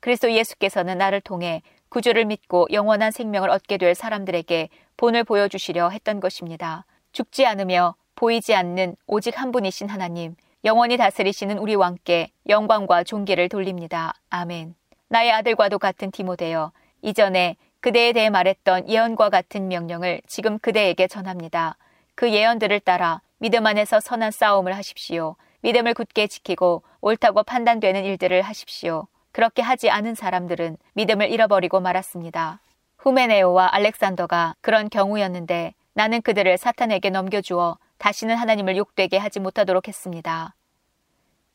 [0.00, 6.84] 그리스도 예수께서는 나를 통해 구주를 믿고 영원한 생명을 얻게 될 사람들에게 본을 보여주시려 했던 것입니다.
[7.12, 14.12] 죽지 않으며 보이지 않는 오직 한 분이신 하나님, 영원히 다스리시는 우리 왕께 영광과 존귀를 돌립니다.
[14.28, 14.74] 아멘.
[15.08, 21.76] 나의 아들과도 같은 디모데여, 이전에 그대에 대해 말했던 예언과 같은 명령을 지금 그대에게 전합니다.
[22.14, 25.34] 그 예언들을 따라 믿음 안에서 선한 싸움을 하십시오.
[25.62, 29.08] 믿음을 굳게 지키고 옳다고 판단되는 일들을 하십시오.
[29.32, 32.60] 그렇게 하지 않은 사람들은 믿음을 잃어버리고 말았습니다.
[32.98, 40.54] 후메네오와 알렉산더가 그런 경우였는데 나는 그들을 사탄에게 넘겨주어 다시는 하나님을 욕되게 하지 못하도록 했습니다.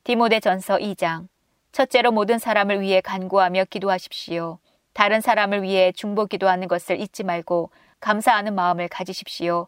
[0.04, 1.30] 디모데 전서 2장.
[1.72, 4.60] 첫째로 모든 사람을 위해 간구하며 기도하십시오.
[4.98, 7.70] 다른 사람을 위해 중보 기도 하는 것을 잊지 말고
[8.00, 9.68] 감사하는 마음을 가지십시오.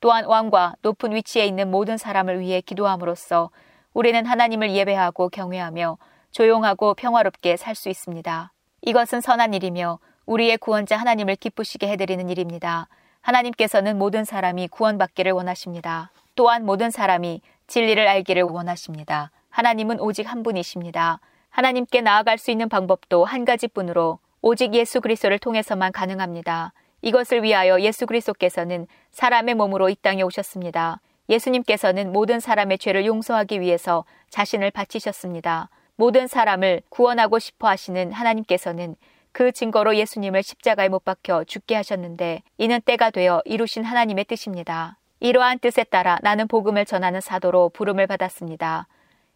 [0.00, 3.50] 또한 왕과 높은 위치에 있는 모든 사람을 위해 기도함으로써
[3.92, 5.98] 우리는 하나님을 예배하고 경외하며
[6.30, 8.52] 조용하고 평화롭게 살 수 있습니다.
[8.80, 12.88] 이것은 선한 일이며 우리의 구원자 하나님을 기쁘시게 해드리는 일입니다.
[13.20, 16.10] 하나님께서는 모든 사람이 구원받기를 원하십니다.
[16.34, 19.30] 또한 모든 사람이 진리를 알기를 원하십니다.
[19.50, 21.20] 하나님은 오직 한 분이십니다.
[21.50, 26.72] 하나님께 나아갈 수 있는 방법도 한 가지뿐으로 오직 예수 그리스도를 통해서만 가능합니다.
[27.02, 31.00] 이것을 위하여 예수 그리스도께서는 사람의 몸으로 이 땅에 오셨습니다.
[31.28, 35.68] 예수님께서는 모든 사람의 죄를 용서하기 위해서 자신을 바치셨습니다.
[35.96, 38.96] 모든 사람을 구원하고 싶어 하시는 하나님께서는
[39.32, 44.96] 그 증거로 예수님을 십자가에 못 박혀 죽게 하셨는데 이는 때가 되어 이루신 하나님의 뜻입니다.
[45.20, 48.88] 이러한 뜻에 따라 나는 복음을 전하는 사도로 부름을 받았습니다.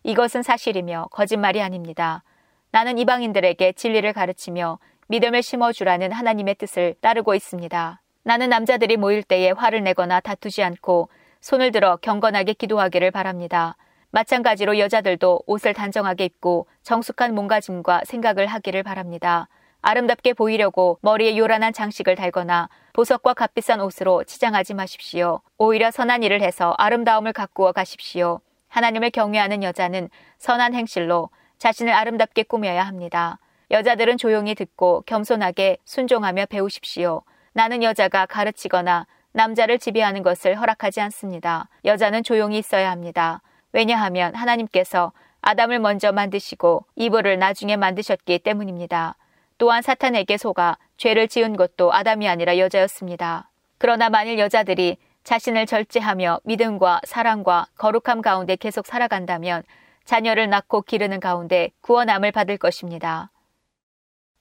[0.03, 2.25] 이것은 사실이며 거짓말이 아닙니다.
[2.73, 4.79] 나는 이방인들에게 진리를 가르치며
[5.09, 8.01] 믿음을 심어주라는 하나님의 뜻을 따르고 있습니다.
[8.23, 11.09] 나는 남자들이 모일 때에 화를 내거나 다투지 않고
[11.41, 13.77] 손을 들어 경건하게 기도하기를 바랍니다.
[14.11, 19.49] 마찬가지로 여자들도 옷을 단정하게 입고 정숙한 몸가짐과 생각을 하기를 바랍니다.
[19.83, 25.43] 아름답게 보이려고 머리에 요란한 장식을 달거나 보석과 값비싼 옷으로 치장하지 마십시오.
[25.59, 28.41] 오히려 선한 일을 해서 아름다움을 가꾸어 가십시오.
[28.69, 31.29] 하나님을 경외하는 여자는 선한 행실로
[31.59, 33.39] 자신을 아름답게 꾸며야 합니다.
[33.75, 37.23] 여자들은 조용히 듣고 겸손하게 순종하며 배우십시오.
[37.55, 41.69] 나는 여자가 가르치거나 남자를 지배하는 것을 허락하지 않습니다.
[41.85, 43.43] 여자는 조용히 있어야 합니다.
[43.73, 45.11] 왜냐하면 하나님께서
[45.41, 49.17] 아담을 먼저 만드시고 이브를 나중에 만드셨기 때문입니다.
[49.59, 53.51] 또한 사탄에게 속아 죄를 지은 것도 아담이 아니라 여자였습니다.
[53.79, 59.65] 그러나 만일 여자들이 자신을 절제하며 믿음과 사랑과 거룩함 가운데 계속 살아간다면
[60.05, 63.31] 자녀를 낳고 기르는 가운데 구원함을 받을 것입니다.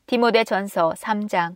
[0.06, 1.56] 디모데 전서 3장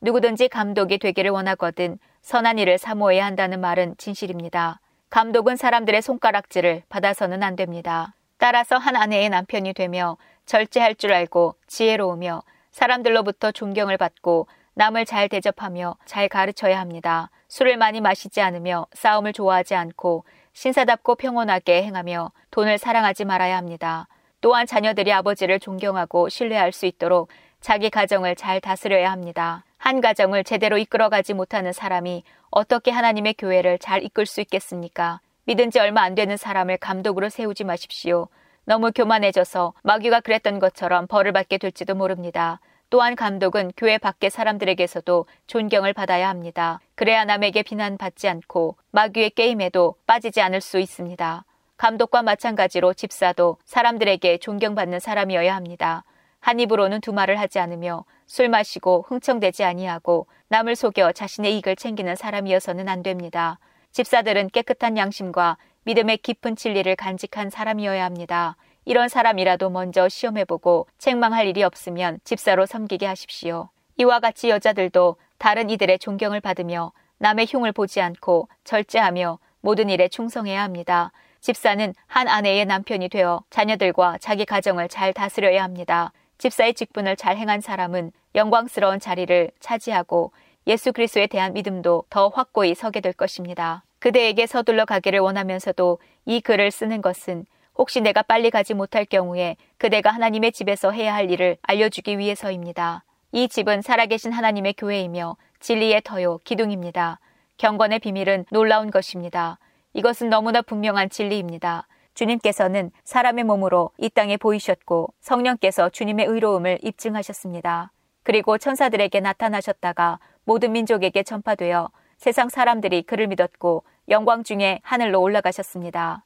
[0.00, 4.80] 누구든지 감독이 되기를 원하거든 선한 일을 사모해야 한다는 말은 진실입니다.
[5.10, 8.14] 감독은 사람들의 손가락질을 받아서는 안 됩니다.
[8.38, 10.16] 따라서 한 아내의 남편이 되며
[10.46, 17.30] 절제할 줄 알고 지혜로우며 사람들로부터 존경을 받고 남을 잘 대접하며 잘 가르쳐야 합니다.
[17.48, 20.24] 술을 많이 마시지 않으며 싸움을 좋아하지 않고
[20.54, 24.08] 신사답고 평온하게 행하며 돈을 사랑하지 말아야 합니다.
[24.40, 27.28] 또한 자녀들이 아버지를 존경하고 신뢰할 수 있도록
[27.64, 29.64] 자기 가정을 잘 다스려야 합니다.
[29.78, 35.20] 한 가정을 제대로 이끌어가지 못하는 사람이 어떻게 하나님의 교회를 잘 이끌 수 있겠습니까?
[35.46, 38.28] 믿은 지 얼마 안 되는 사람을 감독으로 세우지 마십시오.
[38.66, 42.60] 너무 교만해져서 마귀가 그랬던 것처럼 벌을 받게 될지도 모릅니다.
[42.90, 46.80] 또한 감독은 교회 밖의 사람들에게서도 존경을 받아야 합니다.
[46.94, 51.46] 그래야 남에게 비난받지 않고 마귀의 게임에도 빠지지 않을 수 있습니다.
[51.78, 56.04] 감독과 마찬가지로 집사도 사람들에게 존경받는 사람이어야 합니다.
[56.44, 62.14] 한 입으로는 두 말을 하지 않으며 술 마시고 흥청대지 아니하고 남을 속여 자신의 이익을 챙기는
[62.16, 63.58] 사람이어서는 안 됩니다.
[63.92, 68.58] 집사들은 깨끗한 양심과 믿음의 깊은 진리를 간직한 사람이어야 합니다.
[68.84, 73.70] 이런 사람이라도 먼저 시험해보고 책망할 일이 없으면 집사로 섬기게 하십시오.
[73.96, 80.62] 이와 같이 여자들도 다른 이들의 존경을 받으며 남의 흉을 보지 않고 절제하며 모든 일에 충성해야
[80.62, 81.10] 합니다.
[81.40, 86.12] 집사는 한 아내의 남편이 되어 자녀들과 자기 가정을 잘 다스려야 합니다.
[86.44, 90.32] 집사의 직분을 잘 행한 사람은 영광스러운 자리를 차지하고
[90.66, 93.82] 예수 그리스도에 대한 믿음도 더 확고히 서게 될 것입니다.
[93.98, 97.46] 그대에게 서둘러 가기를 원하면서도 이 글을 쓰는 것은
[97.78, 103.04] 혹시 내가 빨리 가지 못할 경우에 그대가 하나님의 집에서 해야 할 일을 알려주기 위해서입니다.
[103.32, 107.20] 이 집은 살아계신 하나님의 교회이며 진리의 터요 기둥입니다.
[107.56, 109.58] 경건의 비밀은 놀라운 것입니다.
[109.94, 111.86] 이것은 너무나 분명한 진리입니다.
[112.14, 117.92] 주님께서는 사람의 몸으로 이 땅에 보이셨고 성령께서 주님의 의로움을 입증하셨습니다.
[118.22, 126.24] 그리고 천사들에게 나타나셨다가 모든 민족에게 전파되어 세상 사람들이 그를 믿었고 영광 중에 하늘로 올라가셨습니다.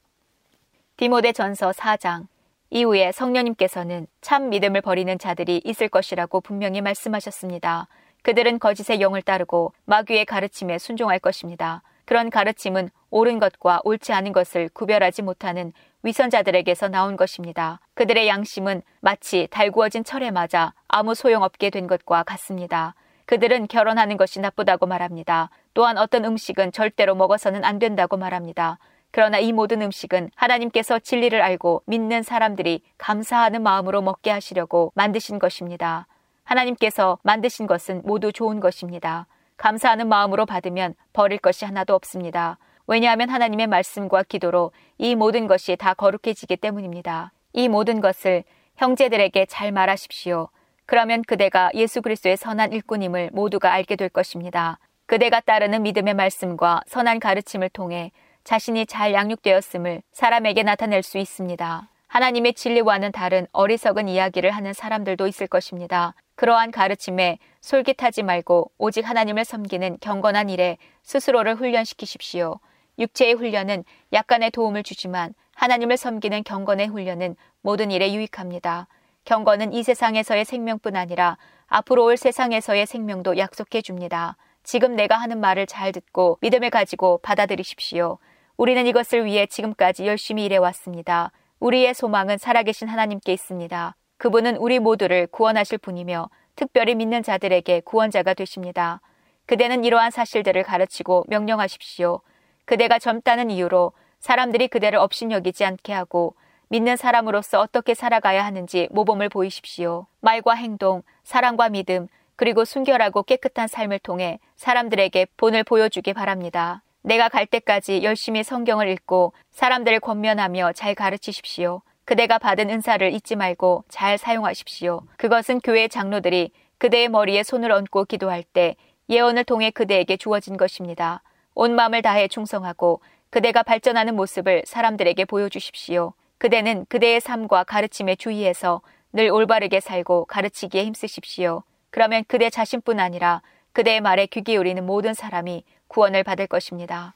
[0.97, 2.27] 디모데 전서 4장
[2.69, 7.87] 이후에 성령님께서는 참 믿음을 버리는 자들이 있을 것이라고 분명히 말씀하셨습니다.
[8.21, 11.81] 그들은 거짓의 영을 따르고 마귀의 가르침에 순종할 것입니다.
[12.09, 17.79] 그런 가르침은 옳은 것과 옳지 않은 것을 구별하지 못하는 위선자들에게서 나온 것입니다.
[17.93, 22.95] 그들의 양심은 마치 달구어진 철에 맞아 아무 소용없게 된 것과 같습니다.
[23.27, 25.51] 그들은 결혼하는 것이 나쁘다고 말합니다.
[25.75, 28.79] 또한 어떤 음식은 절대로 먹어서는 안 된다고 말합니다.
[29.11, 36.07] 그러나 이 모든 음식은 하나님께서 진리를 알고 믿는 사람들이 감사하는 마음으로 먹게 하시려고 만드신 것입니다.
[36.43, 39.27] 하나님께서 만드신 것은 모두 좋은 것입니다.
[39.59, 42.57] 감사하는 마음으로 받으면 버릴 것이 하나도 없습니다.
[42.87, 47.33] 왜냐하면 하나님의 말씀과 기도로 이 모든 것이 다 거룩해지기 때문입니다.
[47.53, 48.43] 이 모든 것을
[48.77, 50.47] 형제들에게 잘 말하십시오.
[50.85, 54.79] 그러면 그대가 예수 그리스도의 선한 일꾼임을 모두가 알게 될 것입니다.
[55.05, 58.11] 그대가 따르는 믿음의 말씀과 선한 가르침을 통해
[58.45, 61.89] 자신이 잘 양육되었음을 사람에게 나타낼 수 있습니다.
[62.09, 66.15] 하나님의 진리와는 다른 어리석은 이야기를 하는 사람들도 있을 것입니다.
[66.35, 72.59] 그러한 가르침에 솔깃하지 말고 오직 하나님을 섬기는 경건한 일에 스스로를 훈련시키십시오.
[72.97, 78.87] 육체의 훈련은 약간의 도움을 주지만 하나님을 섬기는 경건의 훈련은 모든 일에 유익합니다.
[79.25, 81.37] 경건은 이 세상에서의 생명뿐 아니라
[81.67, 84.35] 앞으로 올 세상에서의 생명도 약속해 줍니다.
[84.63, 88.17] 지금 내가 하는 말을 잘 듣고 믿음을 가지고 받아들이십시오.
[88.57, 91.31] 우리는 이것을 위해 지금까지 열심히 일해왔습니다.
[91.59, 93.95] 우리의 소망은 살아계신 하나님께 있습니다.
[94.17, 99.01] 그분은 우리 모두를 구원하실 분이며 특별히 믿는 자들에게 구원자가 되십니다.
[99.45, 102.21] 그대는 이러한 사실들을 가르치고 명령하십시오.
[102.65, 106.35] 그대가 젊다는 이유로 사람들이 그대를 업신여기지 않게 하고
[106.67, 110.05] 믿는 사람으로서 어떻게 살아가야 하는지 모범을 보이십시오.
[110.21, 116.83] 말과 행동, 사랑과 믿음, 그리고 순결하고 깨끗한 삶을 통해 사람들에게 본을 보여주기 바랍니다.
[117.01, 121.81] 내가 갈 때까지 열심히 성경을 읽고 사람들을 권면하며 잘 가르치십시오.
[122.05, 125.01] 그대가 받은 은사를 잊지 말고 잘 사용하십시오.
[125.17, 128.75] 그것은 교회 장로들이 그대의 머리에 손을 얹고 기도할 때
[129.09, 131.21] 예언을 통해 그대에게 주어진 것입니다.
[131.53, 136.13] 온 마음을 다해 충성하고 그대가 발전하는 모습을 사람들에게 보여주십시오.
[136.37, 138.81] 그대는 그대의 삶과 가르침에 주의해서
[139.11, 141.63] 늘 올바르게 살고 가르치기에 힘쓰십시오.
[141.91, 143.41] 그러면 그대 자신뿐 아니라
[143.73, 147.15] 그대의 말에 귀 기울이는 모든 사람이 구원을 받을 것입니다.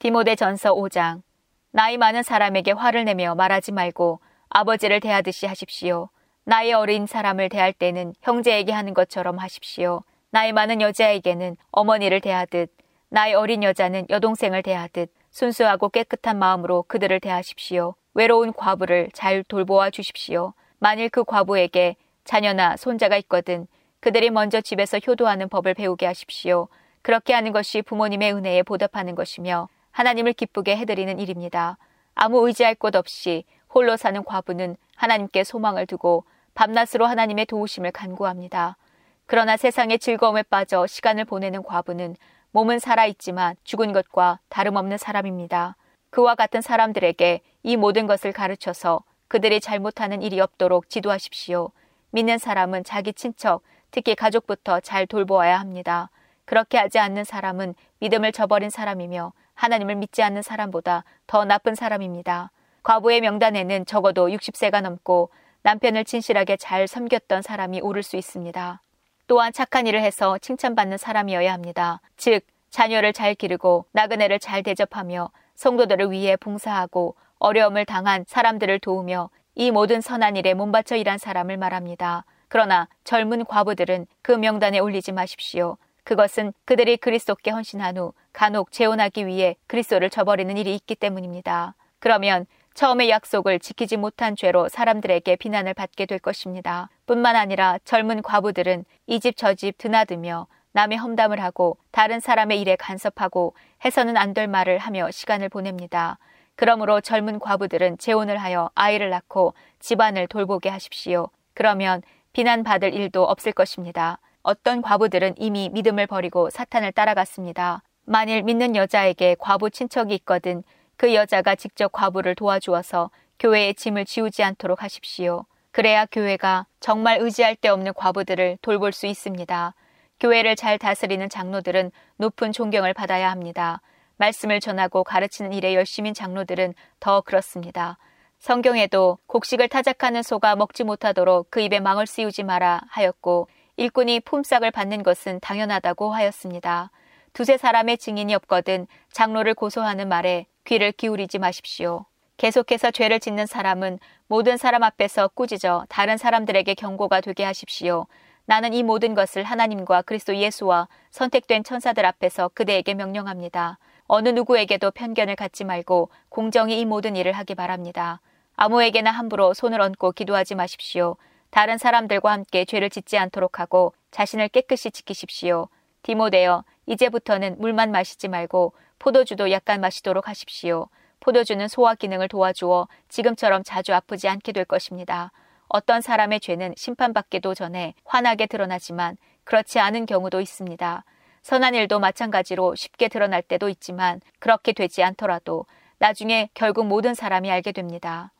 [0.00, 1.22] 디모데 전서 5장
[1.70, 6.08] 나이 많은 사람에게 화를 내며 말하지 말고 아버지를 대하듯이 하십시오.
[6.44, 10.02] 나이 어린 사람을 대할 때는 형제에게 하는 것처럼 하십시오.
[10.30, 12.70] 나이 많은 여자에게는 어머니를 대하듯,
[13.10, 17.94] 나이 어린 여자는 여동생을 대하듯 순수하고 깨끗한 마음으로 그들을 대하십시오.
[18.14, 20.54] 외로운 과부를 잘 돌보아 주십시오.
[20.78, 23.66] 만일 그 과부에게 자녀나 손자가 있거든
[24.00, 26.68] 그들이 먼저 집에서 효도하는 법을 배우게 하십시오.
[27.08, 31.78] 그렇게 하는 것이 부모님의 은혜에 보답하는 것이며 하나님을 기쁘게 해드리는 일입니다.
[32.14, 38.76] 아무 의지할 곳 없이 홀로 사는 과부는 하나님께 소망을 두고 밤낮으로 하나님의 도우심을 간구합니다.
[39.24, 42.14] 그러나 세상의 즐거움에 빠져 시간을 보내는 과부는
[42.50, 45.76] 몸은 살아있지만 죽은 것과 다름없는 사람입니다.
[46.10, 51.70] 그와 같은 사람들에게 이 모든 것을 가르쳐서 그들이 잘못하는 일이 없도록 지도하십시오.
[52.10, 56.10] 믿는 사람은 자기 친척, 특히 가족부터 잘 돌보아야 합니다.
[56.48, 62.50] 그렇게 하지 않는 사람은 믿음을 저버린 사람이며 하나님을 믿지 않는 사람보다 더 나쁜 사람입니다.
[62.84, 65.28] 과부의 명단에는 적어도 60세가 넘고
[65.60, 68.80] 남편을 진실하게 잘 섬겼던 사람이 오를 수 있습니다.
[69.26, 72.00] 또한 착한 일을 해서 칭찬받는 사람이어야 합니다.
[72.16, 79.70] 즉, 자녀를 잘 기르고 나그네를 잘 대접하며 성도들을 위해 봉사하고 어려움을 당한 사람들을 도우며 이
[79.70, 82.24] 모든 선한 일에 몸바쳐 일한 사람을 말합니다.
[82.48, 85.76] 그러나 젊은 과부들은 그 명단에 올리지 마십시오.
[86.08, 91.74] 그것은 그들이 그리스도께 헌신한 후 간혹 재혼하기 위해 그리스도를 저버리는 일이 있기 때문입니다.
[91.98, 96.88] 그러면 처음의 약속을 지키지 못한 죄로 사람들에게 비난을 받게 될 것입니다.
[97.04, 102.74] 뿐만 아니라 젊은 과부들은 이 집 저 집 드나들며 남의 험담을 하고 다른 사람의 일에
[102.76, 103.54] 간섭하고
[103.84, 106.18] 해서는 안 될 말을 하며 시간을 보냅니다.
[106.56, 111.28] 그러므로 젊은 과부들은 재혼을 하여 아이를 낳고 집안을 돌보게 하십시오.
[111.52, 112.00] 그러면
[112.32, 114.20] 비난받을 일도 없을 것입니다.
[114.42, 117.82] 어떤 과부들은 이미 믿음을 버리고 사탄을 따라갔습니다.
[118.04, 120.62] 만일 믿는 여자에게 과부 친척이 있거든
[120.96, 125.44] 그 여자가 직접 과부를 도와주어서 교회의 짐을 지우지 않도록 하십시오.
[125.70, 129.74] 그래야 교회가 정말 의지할 데 없는 과부들을 돌볼 수 있습니다.
[130.18, 133.80] 교회를 잘 다스리는 장로들은 높은 존경을 받아야 합니다.
[134.16, 137.98] 말씀을 전하고 가르치는 일에 열심인 장로들은 더 그렇습니다.
[138.40, 143.48] 성경에도 곡식을 타작하는 소가 먹지 못하도록 그 입에 망을 씌우지 마라 하였고
[143.78, 146.90] 일꾼이 품삯을 받는 것은 당연하다고 하였습니다.
[147.32, 152.04] 두세 사람의 증인이 없거든 장로를 고소하는 말에 귀를 기울이지 마십시오.
[152.38, 158.08] 계속해서 죄를 짓는 사람은 모든 사람 앞에서 꾸짖어 다른 사람들에게 경고가 되게 하십시오.
[158.46, 163.78] 나는 이 모든 것을 하나님과 그리스도 예수와 선택된 천사들 앞에서 그대에게 명령합니다.
[164.08, 168.20] 어느 누구에게도 편견을 갖지 말고 공정히 이 모든 일을 하기 바랍니다.
[168.56, 171.16] 아무에게나 함부로 손을 얹고 기도하지 마십시오.
[171.50, 175.68] 다른 사람들과 함께 죄를 짓지 않도록 하고 자신을 깨끗이 지키십시오.
[176.02, 180.88] 디모데여, 이제부터는 물만 마시지 말고 포도주도 약간 마시도록 하십시오.
[181.20, 185.32] 포도주는 소화 기능을 도와주어 지금처럼 자주 아프지 않게 될 것입니다.
[185.68, 191.04] 어떤 사람의 죄는 심판받기도 전에 환하게 드러나지만 그렇지 않은 경우도 있습니다.
[191.42, 195.66] 선한 일도 마찬가지로 쉽게 드러날 때도 있지만 그렇게 되지 않더라도
[195.98, 198.32] 나중에 결국 모든 사람이 알게 됩니다.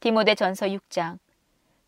[0.00, 1.18] 디모데 전서 6장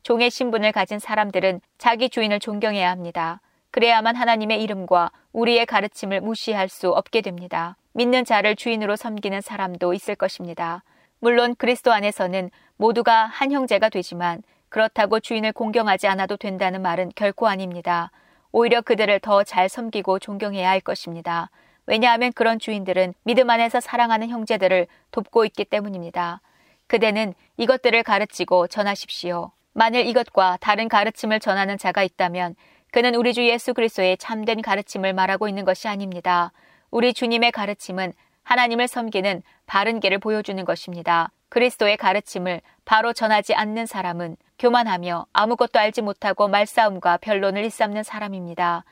[0.03, 3.41] 종의 신분을 가진 사람들은 자기 주인을 존경해야 합니다.
[3.71, 7.77] 그래야만 하나님의 이름과 우리의 가르침을 무시할 수 없게 됩니다.
[7.93, 10.83] 믿는 자를 주인으로 섬기는 사람도 있을 것입니다.
[11.21, 18.11] 물론 그리스도 안에서는 모두가 한 형제가 되지만 그렇다고 주인을 공경하지 않아도 된다는 말은 결코 아닙니다.
[18.51, 21.51] 오히려 그들을 더 잘 섬기고 존경해야 할 것입니다.
[21.87, 26.41] 왜냐하면 그런 주인들은 믿음 안에서 사랑하는 형제들을 돕고 있기 때문입니다.
[26.87, 29.53] 그대는 이것들을 가르치고 전하십시오.
[29.75, 32.55] 만일 이것과 다른 가르침을 전하는 자가 있다면
[32.91, 36.53] 그는 우리 주 예수 그리스도의 참된 가르침을 말하고 있는 것이 아닙니다.
[36.91, 38.13] 우리 주님의 가르침은
[38.43, 41.31] 하나님을 섬기는 바른 길을 보여주는 것입니다.
[41.49, 48.85] 그리스도의 가르침을 바로 전하지 않는 사람은 교만하며 아무것도 알지 못하고 말싸움과 변론을 일삼는 사람입니다.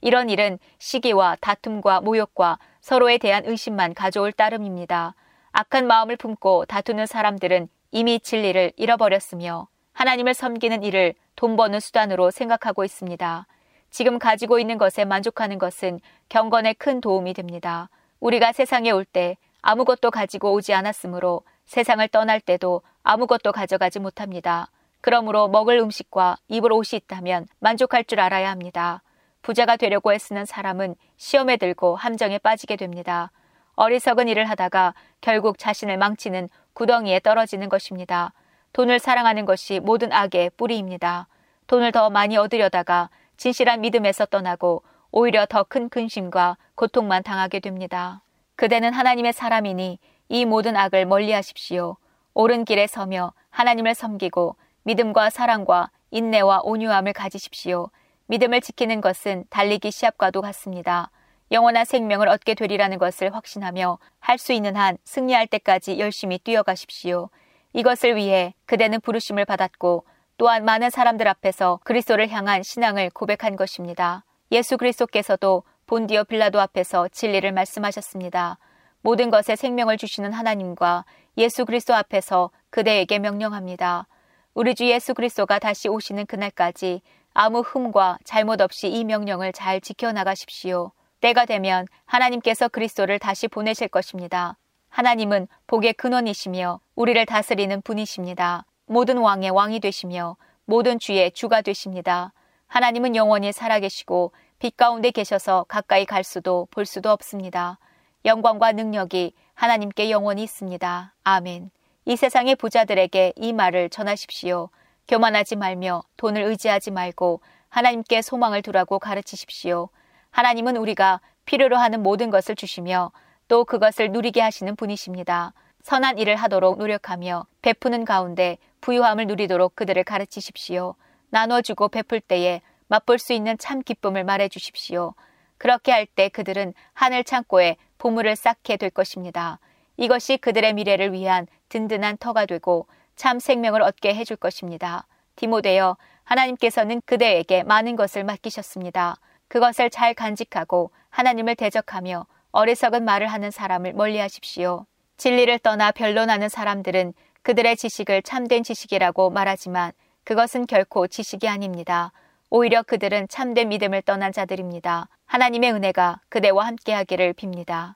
[0.00, 5.14] 이런 일은 시기와 다툼과 모욕과 서로에 대한 의심만 가져올 따름입니다.
[5.50, 9.66] 악한 마음을 품고 다투는 사람들은 이미 진리를 잃어버렸으며
[9.98, 13.48] 하나님을 섬기는 일을 돈 버는 수단으로 생각하고 있습니다.
[13.90, 17.90] 지금 가지고 있는 것에 만족하는 것은 경건에 큰 도움이 됩니다.
[18.20, 24.70] 우리가 세상에 올 때 아무것도 가지고 오지 않았으므로 세상을 떠날 때도 아무것도 가져가지 못합니다.
[25.00, 29.02] 그러므로 먹을 음식과 입을 옷이 있다면 만족할 줄 알아야 합니다.
[29.42, 33.32] 부자가 되려고 애쓰는 사람은 시험에 들고 함정에 빠지게 됩니다.
[33.74, 38.32] 어리석은 일을 하다가 결국 자신을 망치는 구덩이에 떨어지는 것입니다.
[38.72, 41.26] 돈을 사랑하는 것이 모든 악의 뿌리입니다.
[41.66, 48.22] 돈을 더 많이 얻으려다가 진실한 믿음에서 떠나고 오히려 더 큰 근심과 고통만 당하게 됩니다.
[48.56, 49.98] 그대는 하나님의 사람이니
[50.28, 51.96] 이 모든 악을 멀리 하십시오.
[52.34, 57.90] 옳은 길에 서며 하나님을 섬기고 믿음과 사랑과 인내와 온유함을 가지십시오.
[58.26, 61.10] 믿음을 지키는 것은 달리기 시합과도 같습니다.
[61.50, 67.30] 영원한 생명을 얻게 되리라는 것을 확신하며 할 수 있는 한 승리할 때까지 열심히 뛰어가십시오.
[67.78, 70.04] 이것을 위해 그대는 부르심을 받았고
[70.36, 74.24] 또한 많은 사람들 앞에서 그리스도를 향한 신앙을 고백한 것입니다.
[74.50, 78.58] 예수 그리스도께서도 본디어 빌라도 앞에서 진리를 말씀하셨습니다.
[79.00, 81.04] 모든 것에 생명을 주시는 하나님과
[81.36, 84.08] 예수 그리스도 앞에서 그대에게 명령합니다.
[84.54, 87.00] 우리 주 예수 그리스도가 다시 오시는 그날까지
[87.32, 90.90] 아무 흠과 잘못 없이 이 명령을 잘 지켜나가십시오.
[91.20, 94.56] 때가 되면 하나님께서 그리스도를 다시 보내실 것입니다.
[94.98, 98.64] 하나님은 복의 근원이시며 우리를 다스리는 분이십니다.
[98.86, 102.32] 모든 왕의 왕이 되시며 모든 주의 주가 되십니다.
[102.66, 107.78] 하나님은 영원히 살아계시고 빛 가운데 계셔서 가까이 갈 수도 볼 수도 없습니다.
[108.24, 111.14] 영광과 능력이 하나님께 영원히 있습니다.
[111.22, 111.70] 아멘.
[112.04, 114.68] 이 세상의 부자들에게 이 말을 전하십시오.
[115.06, 119.90] 교만하지 말며 돈을 의지하지 말고 하나님께 소망을 두라고 가르치십시오.
[120.32, 123.12] 하나님은 우리가 필요로 하는 모든 것을 주시며
[123.48, 125.54] 또 그것을 누리게 하시는 분이십니다.
[125.82, 130.94] 선한 일을 하도록 노력하며 베푸는 가운데 부유함을 누리도록 그들을 가르치십시오.
[131.30, 135.14] 나눠주고 베풀 때에 맛볼 수 있는 참 기쁨을 말해 주십시오.
[135.56, 139.58] 그렇게 할 때 그들은 하늘 창고에 보물을 쌓게 될 것입니다.
[139.96, 142.86] 이것이 그들의 미래를 위한 든든한 터가 되고
[143.16, 145.06] 참 생명을 얻게 해줄 것입니다.
[145.36, 149.16] 디모데여, 하나님께서는 그대에게 많은 것을 맡기셨습니다.
[149.48, 152.26] 그것을 잘 간직하고 하나님을 대적하며
[152.58, 154.84] 어리석은 말을 하는 사람을 멀리 하십시오.
[155.16, 159.92] 진리를 떠나 변론하는 사람들은 그들의 지식을 참된 지식이라고 말하지만
[160.24, 162.10] 그것은 결코 지식이 아닙니다.
[162.50, 165.08] 오히려 그들은 참된 믿음을 떠난 자들입니다.
[165.26, 167.94] 하나님의 은혜가 그대와 함께 하기를 빕니다.